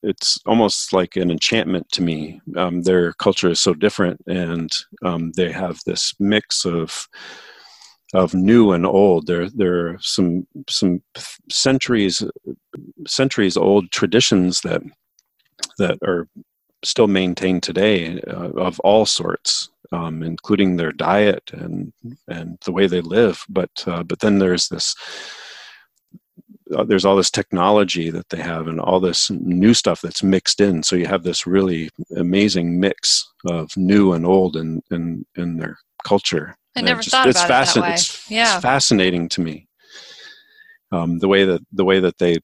[0.03, 2.41] it's almost like an enchantment to me.
[2.57, 4.71] Um, their culture is so different, and
[5.05, 7.09] um, they have this mix of
[8.15, 9.27] of new and old.
[9.27, 11.03] There, there are some some
[11.51, 12.23] centuries
[13.07, 14.83] centuries old traditions that
[15.79, 16.29] that are
[16.85, 21.93] still maintained today uh, of all sorts, um, including their diet and
[22.29, 23.45] and the way they live.
[23.49, 24.95] But uh, but then there's this.
[26.75, 30.61] Uh, there's all this technology that they have and all this new stuff that's mixed
[30.61, 35.59] in so you have this really amazing mix of new and old in in, in
[35.59, 37.93] their culture I never just, thought about it that way.
[37.95, 38.55] It's, yeah.
[38.55, 39.67] it's fascinating to me.
[40.93, 42.39] Um, the way that the way that they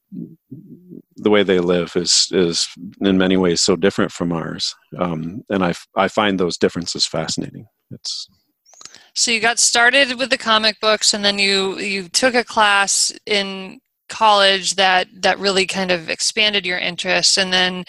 [1.16, 2.68] the way they live is is
[3.00, 7.66] in many ways so different from ours, um, and I I find those differences fascinating.
[7.92, 8.28] It's
[9.14, 13.12] so you got started with the comic books, and then you you took a class
[13.26, 17.84] in college that that really kind of expanded your interest, and then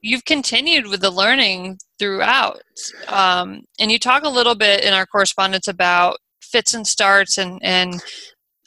[0.00, 2.60] you've continued with the learning throughout.
[3.08, 7.60] Um, and you talk a little bit in our correspondence about fits and starts and,
[7.62, 8.02] and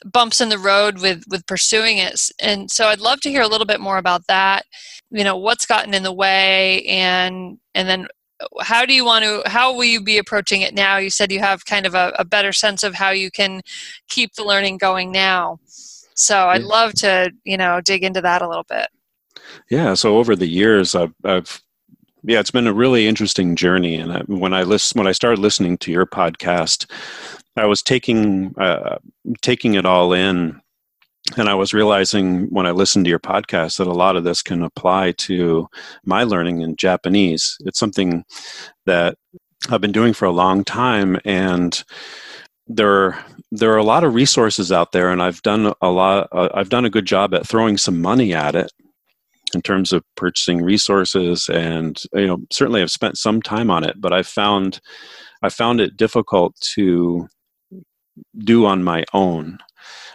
[0.04, 2.20] bumps in the road with, with pursuing it.
[2.40, 4.64] And so I'd love to hear a little bit more about that.
[5.10, 8.06] You know, what's gotten in the way and, and then
[8.60, 11.38] how do you want to how will you be approaching it now you said you
[11.38, 13.60] have kind of a, a better sense of how you can
[14.08, 15.58] keep the learning going now
[16.14, 18.88] so i'd love to you know dig into that a little bit
[19.70, 19.94] yeah.
[19.94, 21.62] So over the years, I've, I've
[22.24, 23.96] yeah, it's been a really interesting journey.
[23.96, 26.90] And I, when I list, when I started listening to your podcast,
[27.56, 28.98] I was taking uh,
[29.42, 30.60] taking it all in,
[31.36, 34.42] and I was realizing when I listened to your podcast that a lot of this
[34.42, 35.68] can apply to
[36.04, 37.56] my learning in Japanese.
[37.60, 38.24] It's something
[38.86, 39.16] that
[39.68, 41.82] I've been doing for a long time, and
[42.68, 46.28] there there are a lot of resources out there, and I've done a lot.
[46.32, 48.72] Uh, I've done a good job at throwing some money at it
[49.54, 54.00] in terms of purchasing resources and you know certainly i've spent some time on it
[54.00, 54.80] but i found
[55.42, 57.28] i found it difficult to
[58.38, 59.58] do on my own.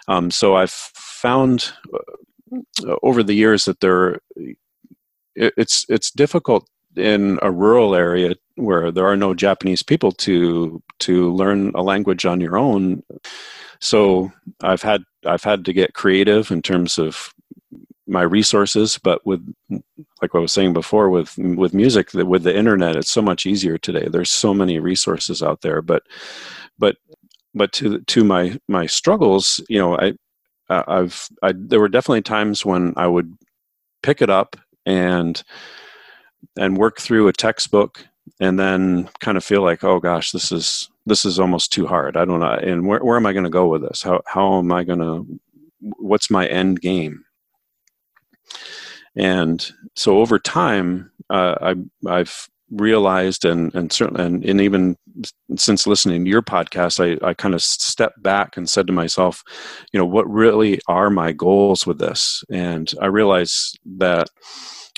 [0.07, 4.19] Um, so i've found uh, over the years that there
[5.35, 11.31] it's it's difficult in a rural area where there are no japanese people to to
[11.33, 13.03] learn a language on your own.
[13.81, 14.31] So
[14.63, 17.33] i've had i've had to get creative in terms of
[18.07, 19.41] my resources but with
[20.21, 23.45] like what i was saying before with with music with the internet it's so much
[23.45, 24.07] easier today.
[24.09, 26.03] There's so many resources out there but
[26.79, 26.97] but
[27.53, 30.13] but to to my my struggles you know i
[30.69, 33.33] i've I, there were definitely times when i would
[34.03, 34.55] pick it up
[34.85, 35.43] and
[36.57, 38.05] and work through a textbook
[38.39, 42.17] and then kind of feel like oh gosh this is this is almost too hard.
[42.17, 44.03] I don't know and where, where am i going to go with this?
[44.03, 45.39] How how am i going to
[45.79, 47.23] what's my end game
[49.15, 51.75] and so over time, uh, I,
[52.09, 54.97] I've realized and and certainly and, and, even
[55.55, 59.41] since listening to your podcast I, I kind of stepped back and said to myself
[59.93, 62.43] you know what really are my goals with this?
[62.51, 64.27] And i realized that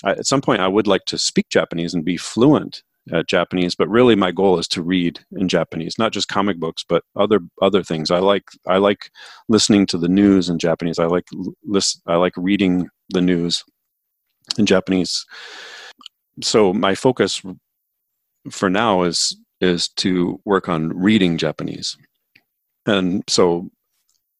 [0.04, 2.82] I, at some point I would like to speak Japanese and be fluent
[3.12, 6.84] at Japanese, but really my goal is to read in Japanese, not just comic books,
[6.88, 8.12] but other other things.
[8.12, 9.12] I like I like
[9.47, 10.99] listening to the news in Japanese.
[10.99, 11.26] I like
[11.66, 13.64] list, I like reading the news
[14.57, 15.26] in Japanese.
[16.41, 17.41] So my focus
[18.49, 21.97] for now is is to work on reading Japanese,
[22.86, 23.70] and so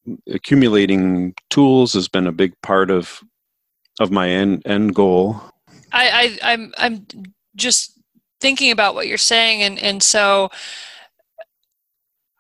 [0.08, 3.22] mm, accumulating tools has been a big part of
[4.00, 5.42] of my end end goal.
[5.92, 7.06] I, I I'm I'm
[7.56, 7.99] just
[8.40, 10.50] thinking about what you're saying and and so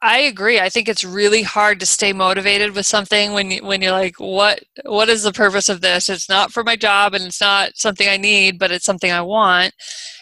[0.02, 0.62] I agree.
[0.62, 4.18] I think it's really hard to stay motivated with something when you, when you're like,
[4.18, 6.08] what what is the purpose of this?
[6.08, 9.22] It's not for my job, and it's not something I need, but it's something I
[9.22, 9.74] want.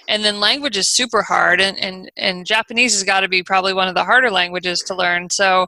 [0.08, 3.74] And then language is super hard, and and and Japanese has got to be probably
[3.74, 5.30] one of the harder languages to learn.
[5.30, 5.68] So,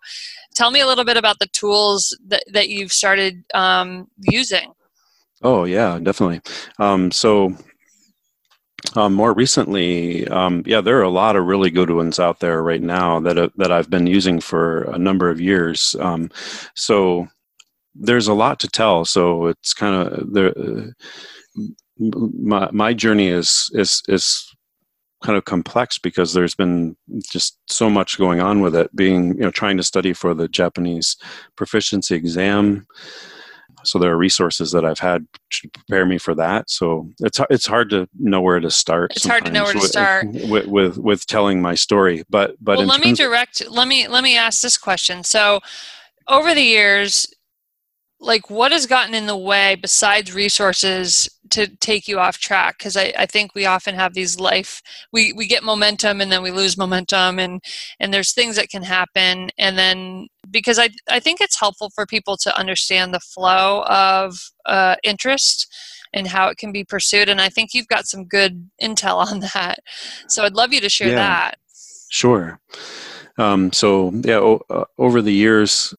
[0.55, 4.74] tell me a little bit about the tools that that you've started um, using.
[5.43, 6.41] Oh yeah, definitely.
[6.80, 7.55] Um, so
[8.95, 12.63] um, more recently, um, yeah, there are a lot of really good ones out there
[12.63, 15.95] right now that uh, that I've been using for a number of years.
[15.99, 16.30] Um,
[16.75, 17.27] so
[17.95, 19.05] there's a lot to tell.
[19.05, 20.93] So it's kind of the
[21.99, 22.09] uh,
[22.41, 24.45] my my journey is is is
[25.23, 26.95] kind of complex because there's been
[27.30, 28.95] just so much going on with it.
[28.95, 31.17] Being you know trying to study for the Japanese
[31.55, 32.88] proficiency exam
[33.89, 36.69] so there are resources that I've had to prepare me for that.
[36.69, 39.13] So it's it's hard to know where to start.
[39.15, 42.23] It's hard to know where to start with, with with telling my story.
[42.29, 43.67] But but well, let me direct.
[43.69, 45.23] Let me let me ask this question.
[45.23, 45.59] So
[46.27, 47.27] over the years,
[48.19, 52.97] like what has gotten in the way besides resources to take you off track because
[52.97, 54.81] I, I think we often have these life
[55.11, 57.61] we, we get momentum and then we lose momentum and
[57.99, 62.05] and there's things that can happen and then because I, I think it's helpful for
[62.05, 64.35] people to understand the flow of
[64.65, 65.67] uh, interest
[66.13, 69.39] and how it can be pursued and I think you've got some good intel on
[69.53, 69.79] that.
[70.27, 71.57] So I'd love you to share yeah, that.
[72.09, 72.59] Sure.
[73.37, 75.93] Um, so yeah o- uh, over the years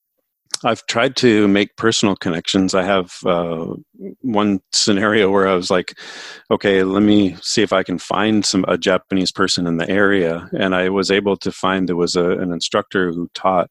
[0.65, 2.75] I've tried to make personal connections.
[2.75, 3.75] I have uh,
[4.21, 5.99] one scenario where I was like,
[6.51, 10.51] okay, let me see if I can find some a Japanese person in the area,
[10.53, 13.71] and I was able to find there was a, an instructor who taught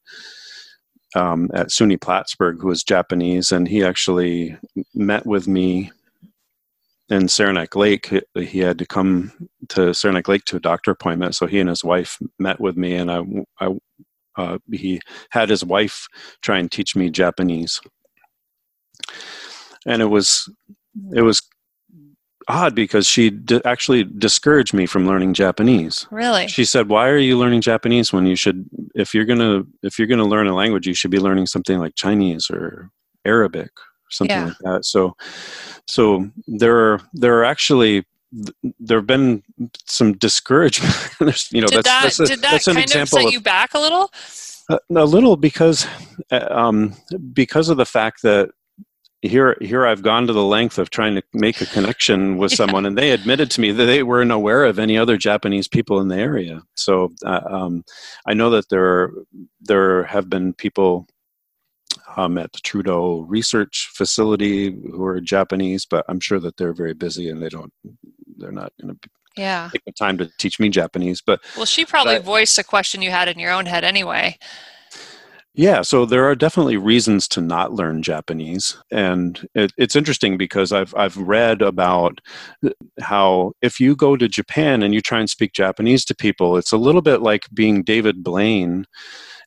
[1.16, 4.58] um, at SUNY Plattsburgh who was Japanese, and he actually
[4.94, 5.92] met with me
[7.10, 8.14] in Saranac Lake.
[8.36, 9.32] He had to come
[9.70, 12.96] to Saranac Lake to a doctor appointment, so he and his wife met with me,
[12.96, 13.24] and I,
[13.60, 13.76] I
[14.36, 15.02] uh, he
[15.32, 16.08] had his wife
[16.42, 17.82] try and teach me Japanese,
[19.86, 20.50] and it was
[21.14, 21.42] it was
[22.50, 26.08] odd because she d- actually discouraged me from learning Japanese.
[26.12, 26.48] Really?
[26.48, 29.98] She said, "Why are you learning Japanese when you should if you're going to if
[29.98, 32.90] you're going to learn a language, you should be learning something like Chinese or
[33.26, 34.46] Arabic, or something yeah.
[34.46, 35.16] like that." So
[35.88, 38.06] so there are there are actually
[38.80, 39.44] there have been
[39.86, 40.94] some discouragement.
[41.52, 43.74] you know, did that's, that, that's a, did that kind of set of, you back
[43.74, 44.12] a little?
[44.70, 45.88] Uh, a little because
[46.32, 46.96] uh, um,
[47.34, 48.52] because of the fact that
[49.22, 52.58] here here I've gone to the length of trying to make a connection with yeah.
[52.58, 56.00] someone, and they admitted to me that they weren't aware of any other Japanese people
[56.00, 56.62] in the area.
[56.76, 57.84] So uh, um,
[58.26, 59.12] I know that there
[59.62, 61.08] there have been people
[62.16, 66.94] um, at the Trudeau Research Facility who are Japanese, but I'm sure that they're very
[66.94, 67.74] busy and they don't
[68.38, 71.22] they're not going to yeah take the time to teach me Japanese.
[71.22, 74.38] But well, she probably but, voiced a question you had in your own head anyway.
[75.56, 80.72] Yeah, so there are definitely reasons to not learn Japanese, and it, it's interesting because
[80.72, 82.22] I've I've read about
[83.02, 86.72] how if you go to Japan and you try and speak Japanese to people, it's
[86.72, 88.86] a little bit like being David Blaine,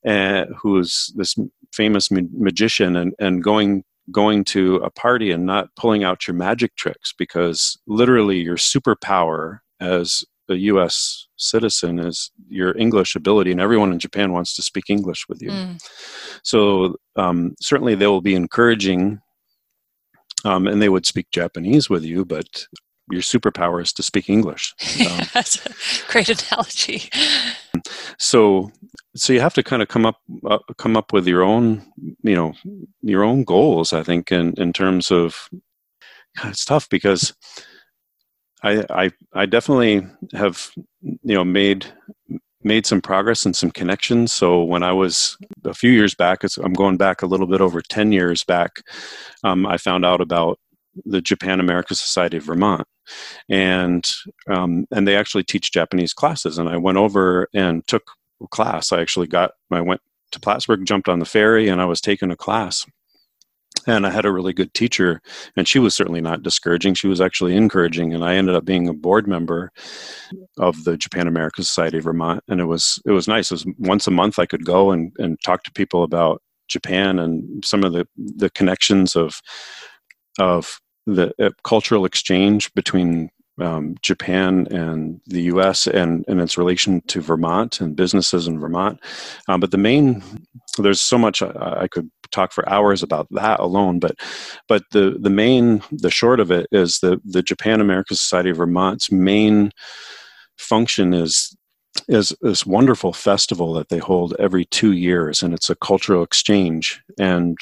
[0.06, 1.36] uh, who's this
[1.72, 6.34] famous ma- magician, and and going going to a party and not pulling out your
[6.36, 13.60] magic tricks because literally your superpower as a US citizen is your English ability, and
[13.60, 15.50] everyone in Japan wants to speak English with you.
[15.50, 15.82] Mm.
[16.42, 19.20] So, um, certainly, they will be encouraging,
[20.44, 22.66] um, and they would speak Japanese with you, but
[23.10, 24.74] your superpower is to speak English.
[25.00, 27.10] Um, That's a great analogy.
[28.18, 28.70] So,
[29.16, 31.82] so you have to kind of come up uh, come up with your own,
[32.22, 32.52] you know,
[33.02, 33.92] your own goals.
[33.92, 35.48] I think in in terms of
[36.44, 37.34] it's tough because
[38.62, 41.86] I I I definitely have you know made
[42.64, 44.32] made some progress and some connections.
[44.32, 47.80] So when I was a few years back, I'm going back a little bit over
[47.80, 48.82] 10 years back,
[49.42, 50.58] um, I found out about
[51.04, 52.86] the Japan American Society of Vermont,
[53.48, 54.08] and
[54.48, 56.58] um, and they actually teach Japanese classes.
[56.58, 58.04] And I went over and took
[58.42, 58.92] a class.
[58.92, 60.00] I actually got I went
[60.32, 62.86] to Plattsburgh, jumped on the ferry, and I was taking a class.
[63.86, 65.20] And I had a really good teacher,
[65.56, 66.94] and she was certainly not discouraging.
[66.94, 69.70] She was actually encouraging, and I ended up being a board member
[70.58, 73.50] of the Japan America Society of Vermont, and it was it was nice.
[73.50, 77.18] It was once a month I could go and and talk to people about Japan
[77.18, 79.40] and some of the the connections of
[80.38, 83.30] of the uh, cultural exchange between
[83.60, 85.86] um, Japan and the U.S.
[85.86, 89.00] and and its relation to Vermont and businesses in Vermont.
[89.48, 90.22] Um, but the main
[90.78, 93.98] there's so much I, I, could talk for hours about that alone.
[93.98, 94.16] But
[94.68, 98.56] but the the main the short of it is the the Japan American Society of
[98.56, 99.70] Vermont's main
[100.56, 101.54] function is
[102.08, 107.02] is this wonderful festival that they hold every two years and it's a cultural exchange
[107.18, 107.58] and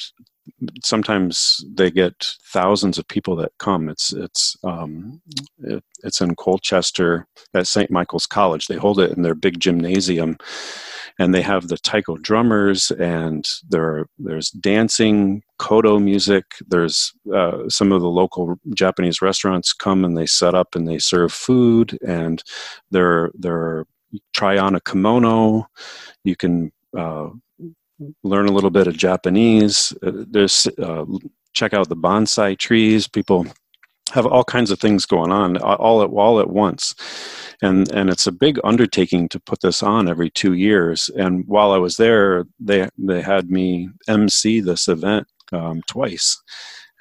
[0.85, 3.89] sometimes they get thousands of people that come.
[3.89, 5.21] It's it's um,
[5.59, 7.91] it, it's in Colchester at St.
[7.91, 8.67] Michael's College.
[8.67, 10.37] They hold it in their big gymnasium,
[11.19, 16.45] and they have the taiko drummers, and there there's dancing, koto music.
[16.67, 20.99] There's uh, some of the local Japanese restaurants come and they set up and they
[20.99, 22.43] serve food, and
[22.91, 23.87] there there
[24.33, 25.67] try on a kimono.
[26.25, 27.29] You can uh,
[28.23, 29.93] learn a little bit of Japanese.
[30.03, 31.05] Uh, there's uh,
[31.53, 33.09] check out the bonsai trees.
[33.09, 33.47] People
[34.13, 36.95] have all kinds of things going on all at all at once,
[37.63, 41.11] and and it's a big undertaking to put this on every two years.
[41.17, 46.41] And while I was there, they they had me MC this event um, twice.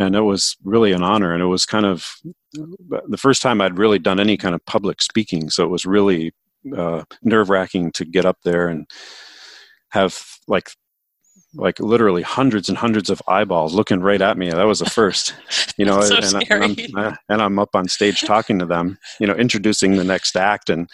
[0.02, 2.08] And it was really an honor, and it was kind of
[2.54, 5.50] the first time I'd really done any kind of public speaking.
[5.50, 6.32] So it was really
[6.76, 8.90] uh, nerve wracking to get up there and
[9.90, 10.72] have like
[11.56, 14.52] like literally hundreds and hundreds of eyeballs looking right at me.
[14.52, 15.36] That was the first,
[15.78, 16.64] you know, so and, and,
[16.96, 20.70] I'm, and, I'm, up on stage talking to them, you know, introducing the next act
[20.70, 20.90] and,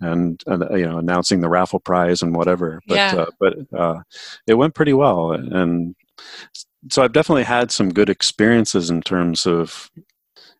[0.00, 2.80] and, uh, you know, announcing the raffle prize and whatever.
[2.86, 3.14] But, yeah.
[3.16, 4.00] uh, but, uh,
[4.46, 5.32] it went pretty well.
[5.32, 5.96] And
[6.90, 9.90] so I've definitely had some good experiences in terms of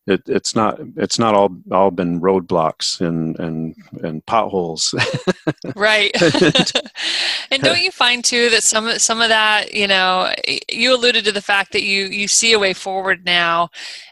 [0.07, 4.95] it, it's not it's not all all been roadblocks and and and potholes
[5.77, 6.11] right
[7.51, 10.33] and don't you find too that some some of that you know
[10.71, 13.69] you alluded to the fact that you you see a way forward now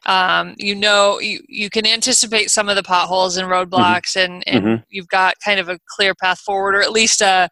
[0.07, 3.75] um, you know you, you can anticipate some of the potholes and mm-hmm.
[3.75, 4.33] roadblocks mm-hmm.
[4.33, 4.83] and and mm-hmm.
[4.91, 7.49] you've got kind of a clear path forward or at least a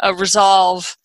[0.00, 0.96] a resolve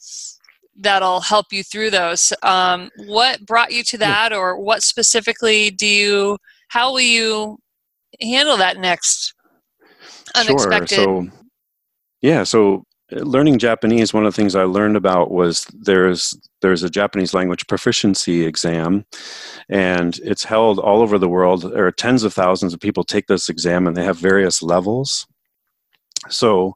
[0.78, 5.86] that'll help you through those um, what brought you to that or what specifically do
[5.86, 6.38] you
[6.70, 7.58] how will you
[8.22, 9.34] handle that next
[10.36, 10.96] unexpected?
[10.96, 11.26] Sure.
[11.26, 11.38] So,
[12.22, 12.44] yeah.
[12.44, 16.90] So, uh, learning Japanese, one of the things I learned about was there's there's a
[16.90, 19.06] Japanese language proficiency exam,
[19.70, 21.64] and it's held all over the world.
[21.64, 25.26] There are tens of thousands of people take this exam, and they have various levels.
[26.30, 26.74] So,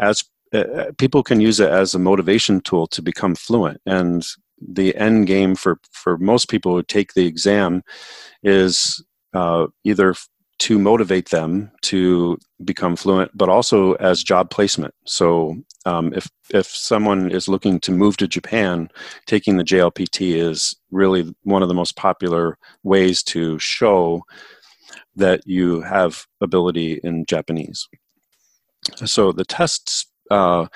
[0.00, 4.26] as uh, uh people can use it as a motivation tool to become fluent, and
[4.60, 7.82] the end game for for most people who take the exam
[8.42, 9.04] is
[9.34, 10.14] uh, either
[10.58, 14.92] to motivate them to become fluent, but also as job placement.
[15.06, 15.56] So
[15.86, 18.90] um, if if someone is looking to move to Japan,
[19.26, 24.22] taking the JLPT is really one of the most popular ways to show
[25.14, 27.88] that you have ability in Japanese.
[29.04, 30.66] So the tests uh,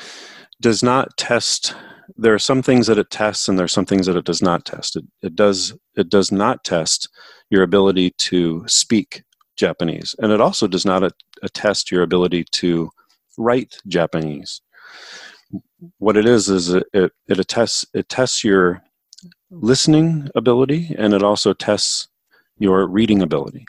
[0.60, 1.74] does not test.
[2.16, 4.42] There are some things that it tests, and there are some things that it does
[4.42, 4.96] not test.
[4.96, 7.08] It, it does it does not test
[7.50, 9.22] your ability to speak
[9.56, 12.90] Japanese, and it also does not attest your ability to
[13.38, 14.60] write Japanese.
[15.98, 18.82] What it is is it, it, it attests it tests your
[19.50, 22.08] listening ability, and it also tests
[22.58, 23.66] your reading ability,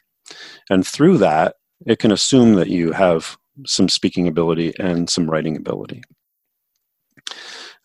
[0.69, 1.55] and through that,
[1.85, 6.01] it can assume that you have some speaking ability and some writing ability.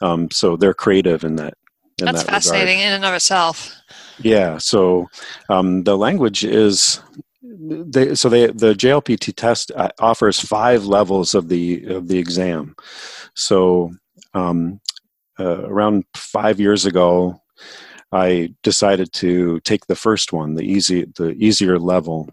[0.01, 1.55] Um, so they're creative in that.
[1.99, 2.87] In That's that fascinating regard.
[2.87, 3.75] in and of itself.
[4.21, 4.59] Yeah.
[4.59, 5.09] So
[5.49, 7.01] um, the language is
[7.43, 12.77] they, so they, the JLPT test uh, offers five levels of the of the exam.
[13.35, 13.93] So
[14.35, 14.81] um,
[15.39, 17.41] uh, around five years ago,
[18.13, 22.29] I decided to take the first one, the easy the easier level,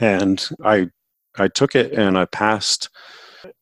[0.00, 0.90] and I
[1.36, 2.90] I took it and I passed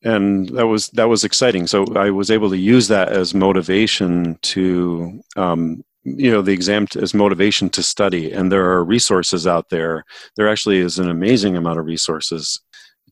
[0.03, 1.67] and that was that was exciting.
[1.67, 6.87] So i was able to use that as motivation to um, you know the exam
[6.97, 8.33] as motivation to study.
[8.33, 10.05] And there are resources out there.
[10.37, 12.61] There actually is an amazing amount of resources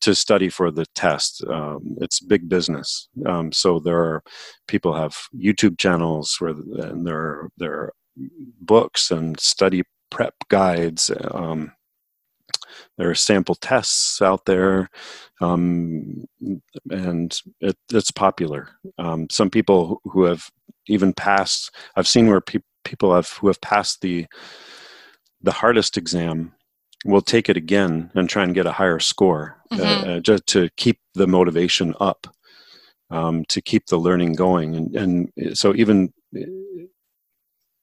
[0.01, 1.45] to study for the test.
[1.49, 3.09] Um, it's big business.
[3.27, 4.23] Um, so there are
[4.67, 7.93] people have youtube channels where and there are there are
[8.61, 11.11] books and study prep guides.
[11.31, 11.73] Um,
[13.01, 14.89] there are sample tests out there
[15.41, 16.25] um,
[16.91, 20.51] and it, it's popular um, some people who have
[20.87, 24.27] even passed i've seen where pe- people have who have passed the
[25.43, 26.53] the hardest exam
[27.07, 30.17] will take it again and try and get a higher score uh, Mhm.
[30.17, 32.27] uh, just to keep the motivation up,
[33.11, 34.75] um, to keep the learning going.
[34.77, 36.13] And, and so even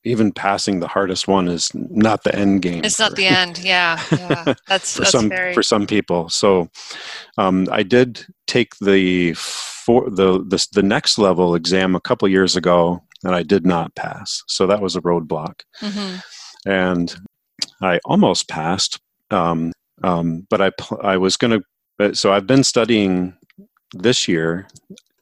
[0.08, 2.84] even passing the hardest one is not the end game.
[2.84, 3.60] It's not the end.
[3.60, 4.54] Yeah, yeah.
[4.68, 6.30] That's for that's some very for some people.
[6.30, 6.70] So
[7.38, 12.56] um, I did take the for the, the the next level exam a couple years
[12.56, 14.44] ago, and I did not pass.
[14.48, 16.16] So that was a roadblock, hmm
[16.66, 17.16] and
[17.82, 19.00] I almost passed.
[19.32, 19.72] Um,
[20.04, 22.16] um, but I I was going to.
[22.16, 23.36] So I've been studying
[23.94, 24.68] this year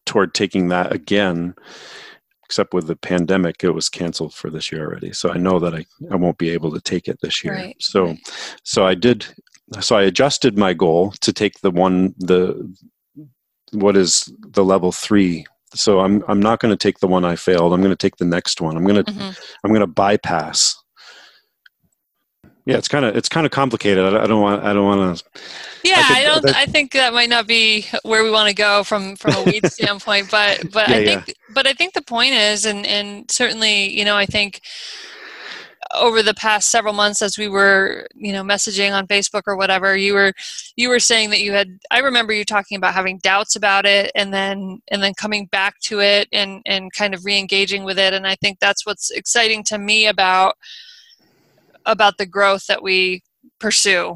[0.05, 1.55] toward taking that again.
[2.45, 5.11] Except with the pandemic, it was canceled for this year already.
[5.13, 7.55] So I know that I, I won't be able to take it this year.
[7.55, 8.59] Right, so right.
[8.63, 9.25] so I did.
[9.79, 12.71] So I adjusted my goal to take the one the
[13.71, 15.45] what is the level three.
[15.73, 17.73] So I'm I'm not going to take the one I failed.
[17.73, 18.77] I'm going to take the next one.
[18.77, 19.31] I'm going to hmm
[19.63, 20.75] I'm going to bypass.
[22.65, 24.03] Yeah, it's kind of it's kind of complicated.
[24.03, 25.23] I, I don't want I don't want to.
[25.83, 26.41] Yeah, think I, don't.
[26.43, 29.43] that- I think that might not be where we want to go from from a
[29.43, 33.29] weed standpoint, but but I Yeah, think but I think the point is, and and
[33.29, 34.61] certainly, you know, I think
[35.93, 39.95] over the past several months as we were you know messaging on facebook or whatever
[39.95, 40.33] you were
[40.75, 44.11] you were saying that you had i remember you talking about having doubts about it
[44.15, 48.13] and then and then coming back to it and and kind of re-engaging with it
[48.13, 50.55] and i think that's what's exciting to me about
[51.85, 53.23] about the growth that we
[53.59, 54.15] pursue.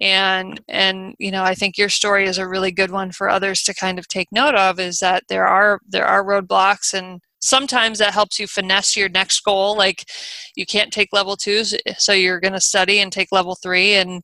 [0.00, 3.62] And and you know i think your story is a really good one for others
[3.62, 7.98] to kind of take note of is that there are there are roadblocks and sometimes
[7.98, 9.76] that helps you finesse your next goal.
[9.76, 10.04] Like
[10.56, 14.22] you can't take level twos so you're going to study and take level three and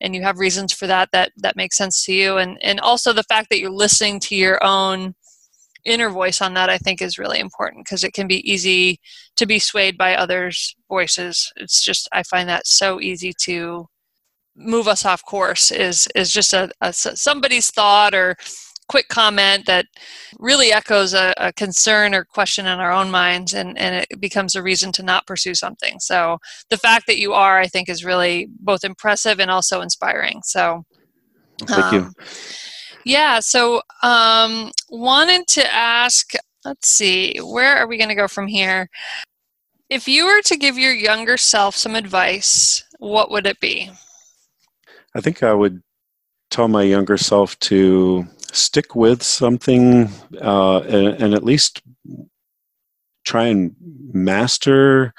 [0.00, 2.36] and you have reasons for that that that makes sense to you.
[2.36, 5.14] And and also the fact that you're listening to your own
[5.86, 8.98] inner voice on that i think is really important because it can be easy
[9.36, 11.52] to be swayed by others voices.
[11.56, 13.86] It's just i find that so easy to
[14.56, 18.36] move us off course is is just a, a somebody's thought or
[18.88, 19.84] quick comment that
[20.38, 24.54] really echoes a, a, concern or question in our own minds and, and it becomes
[24.54, 25.98] a reason to not pursue something.
[25.98, 26.38] So
[26.70, 30.40] the fact that you are i think is really both impressive and also inspiring.
[30.44, 30.84] So
[31.60, 31.98] Thank you.
[32.00, 32.14] Um,
[33.06, 36.32] yeah so um, wanted to ask
[36.64, 38.90] let's see where are we going to go from here
[39.88, 43.90] if you were to give your younger self some advice what would it be
[45.16, 45.82] I think I would
[46.50, 50.10] tell my younger self to stick with something
[50.42, 51.80] uh, and, and at least
[53.24, 53.74] try and
[54.12, 55.14] master.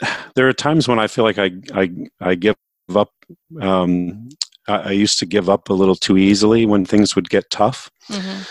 [0.34, 2.56] There are times when I feel like I I, I give
[2.94, 3.10] up.
[3.58, 4.28] Um,
[4.68, 7.90] I, I used to give up a little too easily when things would get tough,
[8.10, 8.42] mm-hmm.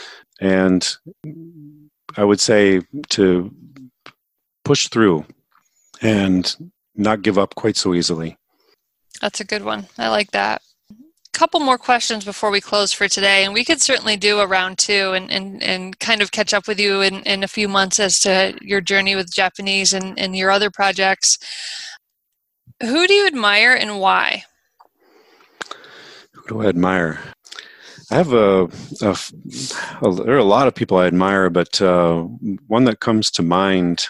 [0.45, 0.95] and
[2.17, 3.53] I would say to
[4.63, 5.25] push through
[6.01, 6.55] and
[6.95, 8.37] not give up quite so easily.
[9.21, 9.87] That's a good one.
[9.97, 10.61] I like that.
[11.33, 14.77] Couple more questions before we close for today, and we could certainly do a round
[14.77, 17.99] two and, and, and kind of catch up with you in, in a few months
[17.99, 21.37] as to your journey with Japanese and, and your other projects.
[22.81, 24.43] Who do you admire and why?
[26.47, 27.19] Who do I admire?
[28.11, 28.67] I have a,
[29.01, 29.17] a,
[30.01, 32.21] a there are a lot of people I admire, but uh,
[32.67, 34.07] one that comes to mind,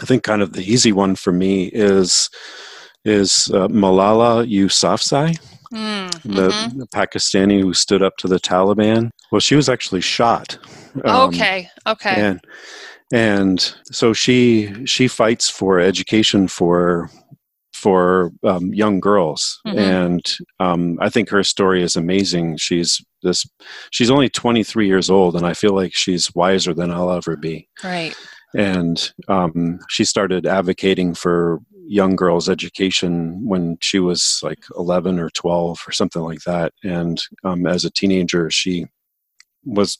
[0.00, 2.30] I think, kind of the easy one for me is
[3.04, 5.38] is uh, Malala Yousafzai,
[5.74, 6.78] Mm, the, mhm.
[6.78, 9.10] the Pakistani who stood up to the Taliban.
[9.32, 10.56] Well, she was actually shot.
[11.04, 12.14] um, okay, okay.
[12.14, 12.40] and
[13.12, 17.10] and so she she fights for education for
[17.84, 19.78] for um, young girls Mhm.
[20.00, 20.24] and
[20.66, 22.90] um, i think her story is amazing she's
[23.22, 23.40] this
[23.90, 27.56] she's only 23 years old and i feel like she's wiser than i'll ever be
[27.92, 28.14] Right.
[28.70, 28.96] and
[29.28, 31.58] um, she started advocating for
[32.00, 33.12] young girls education
[33.52, 37.16] when she was like 11 or 12 or something like that and
[37.48, 38.86] um, as a teenager she
[39.76, 39.98] was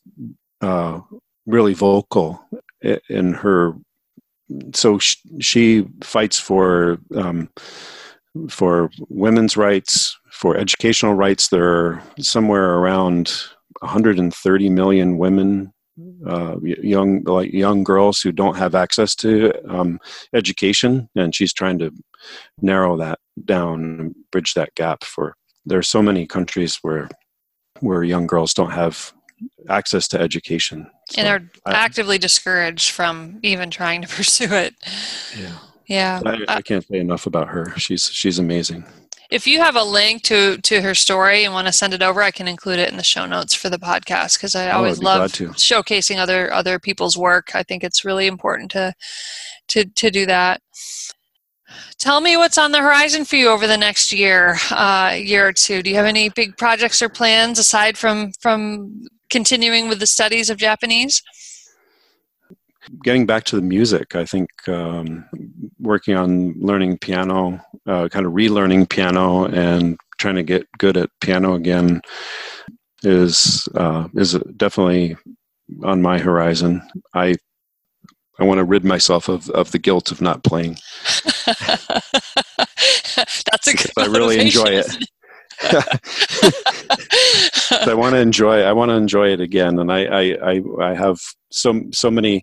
[0.63, 1.01] uh,
[1.47, 2.29] really vocal
[3.11, 3.75] in her
[4.75, 7.49] so sh- she fights for um,
[8.49, 13.33] for women's rights for educational rights there are somewhere around
[13.81, 15.73] 130 million women
[16.27, 20.01] uh, young like young girls who don't have access to um,
[20.35, 21.91] education, and she's trying to
[22.61, 25.05] narrow that down bridge that gap.
[25.05, 27.09] For there are so many countries where
[27.81, 29.13] where young girls don't have
[29.69, 30.87] access to education,
[31.17, 34.75] and So, are I- actively discouraged from even trying to pursue it.
[35.39, 36.21] yeah, Yeah.
[36.25, 37.73] I, I can't say enough about her.
[37.79, 38.85] She's she's amazing.
[39.31, 42.23] if you have a link to to her story and want to send it over,
[42.23, 44.99] I can include it in the show notes for the podcast because I Oh, always
[44.99, 45.49] I'd be love to.
[45.51, 47.55] showcasing other other people's work.
[47.55, 48.93] I think it's really important to
[49.69, 50.61] to to do that.
[51.99, 55.53] Tell me what's on the horizon for you over the next year, uh, year or
[55.53, 55.83] two.
[55.83, 60.49] Do you have any big projects or plans aside from from continuing with the studies
[60.49, 61.21] of Japanese?
[63.03, 65.25] getting back to the music, I think um,
[65.81, 71.11] working on learning piano, uh, kind of relearning piano, and trying to get good at
[71.21, 72.01] piano again
[73.03, 75.17] is uh, is definitely
[75.83, 76.83] on my horizon.
[77.15, 77.37] I
[78.39, 80.73] I want to rid myself of, of the guilt of not playing.
[81.47, 81.59] That's
[83.69, 84.97] a good I really enjoy it.
[87.71, 88.63] I want to enjoy.
[88.63, 91.19] I want to enjoy it again, and I, I, I, I have
[91.51, 92.43] so so many.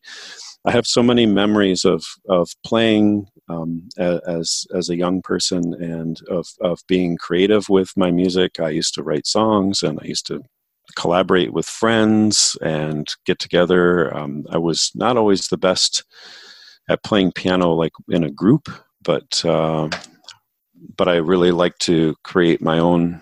[0.65, 6.19] I have so many memories of of playing um, as as a young person, and
[6.29, 8.59] of of being creative with my music.
[8.59, 10.41] I used to write songs, and I used to
[10.95, 14.15] collaborate with friends and get together.
[14.15, 16.03] Um, I was not always the best
[16.89, 18.69] at playing piano, like in a group,
[19.01, 19.89] but uh,
[20.97, 23.21] but I really like to create my own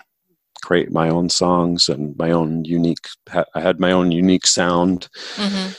[0.60, 5.08] create my own songs and my own unique ha- i had my own unique sound
[5.36, 5.76] Mhm.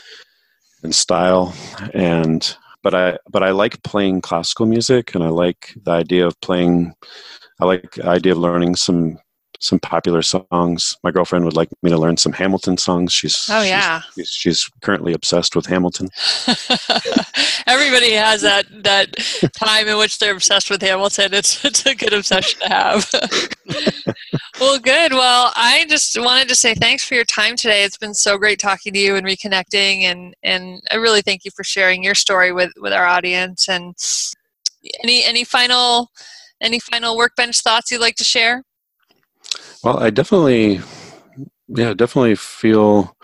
[0.83, 1.53] and style
[1.93, 6.39] and but i but i like playing classical music and i like the idea of
[6.41, 6.93] playing
[7.59, 9.17] i like the idea of learning some
[9.61, 13.61] some popular songs my girlfriend would like me to learn some hamilton songs she's Oh
[13.61, 14.01] yeah.
[14.15, 16.09] she's, she's currently obsessed with hamilton
[17.67, 19.15] Everybody has that that
[19.57, 21.33] time in which they're obsessed with Hamilton.
[21.33, 23.09] It's it's a good obsession to have.
[24.59, 25.13] well, good.
[25.13, 27.83] Well, I just wanted to say thanks for your time today.
[27.83, 31.51] It's been so great talking to you and reconnecting, and and I really thank you
[31.55, 33.69] for sharing your story with with our audience.
[33.69, 33.95] And
[35.03, 36.11] any any final
[36.61, 38.63] any final workbench thoughts you'd like to share?
[39.83, 40.81] Well, I definitely,
[41.67, 43.15] yeah, definitely feel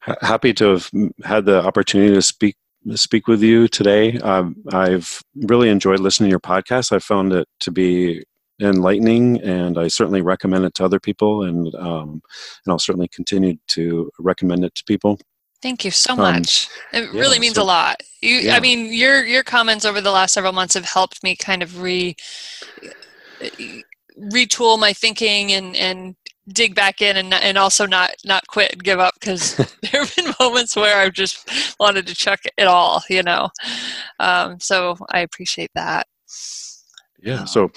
[0.00, 0.90] ha- happy to have
[1.24, 2.56] had the opportunity to speak
[2.94, 4.18] speak with you today.
[4.18, 6.92] Um, I've really enjoyed listening to your podcast.
[6.92, 8.24] I found it to be
[8.60, 12.20] enlightening, and I certainly recommend it to other people, and um,
[12.64, 15.18] and I'll certainly continue to recommend it to people.
[15.62, 16.68] Thank you so Um, much.
[16.92, 18.02] It yeah, really means so- a lot.
[18.20, 18.56] You, Yeah.
[18.56, 21.80] I mean, your your comments over the last several months have helped me kind of
[21.80, 22.14] re
[24.18, 26.16] retool my thinking and and
[26.48, 30.16] dig back in and and also not not quit and give up because there have
[30.16, 31.48] been moments where I've just
[31.78, 33.50] wanted to chuck it all, you know.
[34.18, 36.06] Um, so I appreciate that.
[37.22, 37.44] Yeah.
[37.44, 37.70] So,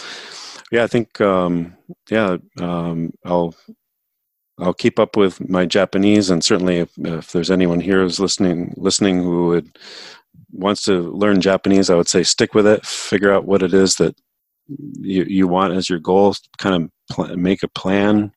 [0.71, 1.75] yeah, I think um,
[2.09, 3.55] yeah, um, I'll
[4.59, 8.73] I'll keep up with my Japanese, and certainly if, if there's anyone here who's listening
[8.77, 9.77] listening who would
[10.51, 12.86] wants to learn Japanese, I would say stick with it.
[12.86, 14.15] Figure out what it is that
[14.68, 16.36] you you want as your goal.
[16.57, 18.32] Kind of pl- make a plan.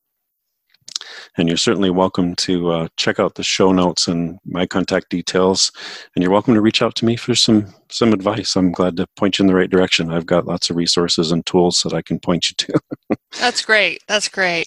[1.37, 5.71] And you're certainly welcome to uh, check out the show notes and my contact details.
[6.15, 8.57] And you're welcome to reach out to me for some some advice.
[8.57, 10.13] I'm glad to point you in the right direction.
[10.13, 13.17] I've got lots of resources and tools that I can point you to.
[13.39, 14.03] That's great.
[14.09, 14.67] That's great.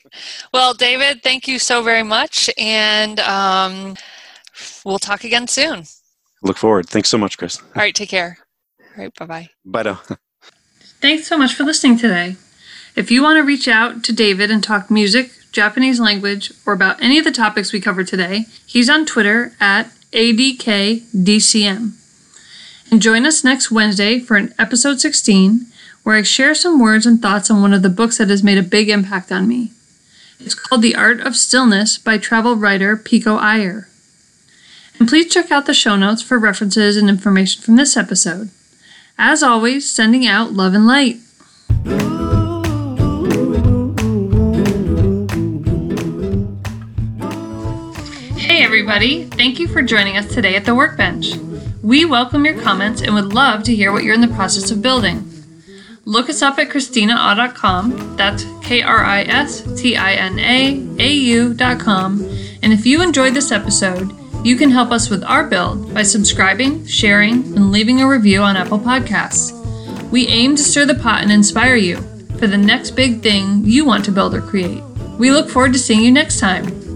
[0.53, 3.95] Well, David, thank you so very much, and um,
[4.85, 5.83] we'll talk again soon.
[6.41, 6.89] Look forward.
[6.89, 7.61] Thanks so much, Chris.
[7.61, 8.37] All right, take care.
[8.79, 9.49] All right, bye bye.
[9.65, 10.01] Bye now.
[11.01, 12.35] Thanks so much for listening today.
[12.95, 17.01] If you want to reach out to David and talk music, Japanese language, or about
[17.01, 21.93] any of the topics we covered today, he's on Twitter at ADKDCM.
[22.91, 25.65] And join us next Wednesday for an episode 16
[26.03, 28.59] where I share some words and thoughts on one of the books that has made
[28.59, 29.71] a big impact on me.
[30.39, 33.87] It's called The Art of Stillness by travel writer Pico Iyer.
[34.99, 38.51] And please check out the show notes for references and information from this episode.
[39.17, 41.17] As always, sending out love and light.
[48.37, 49.25] Hey, everybody.
[49.25, 51.35] Thank you for joining us today at the Workbench.
[51.83, 54.81] We welcome your comments and would love to hear what you're in the process of
[54.81, 55.27] building.
[56.05, 58.17] Look us up at kristinaau.com.
[58.17, 62.23] That's K R I S T I N A A U.com.
[62.63, 64.11] And if you enjoyed this episode,
[64.43, 68.57] you can help us with our build by subscribing, sharing, and leaving a review on
[68.57, 69.51] Apple Podcasts.
[70.09, 71.97] We aim to stir the pot and inspire you
[72.39, 74.83] for the next big thing you want to build or create.
[75.19, 76.90] We look forward to seeing you next time.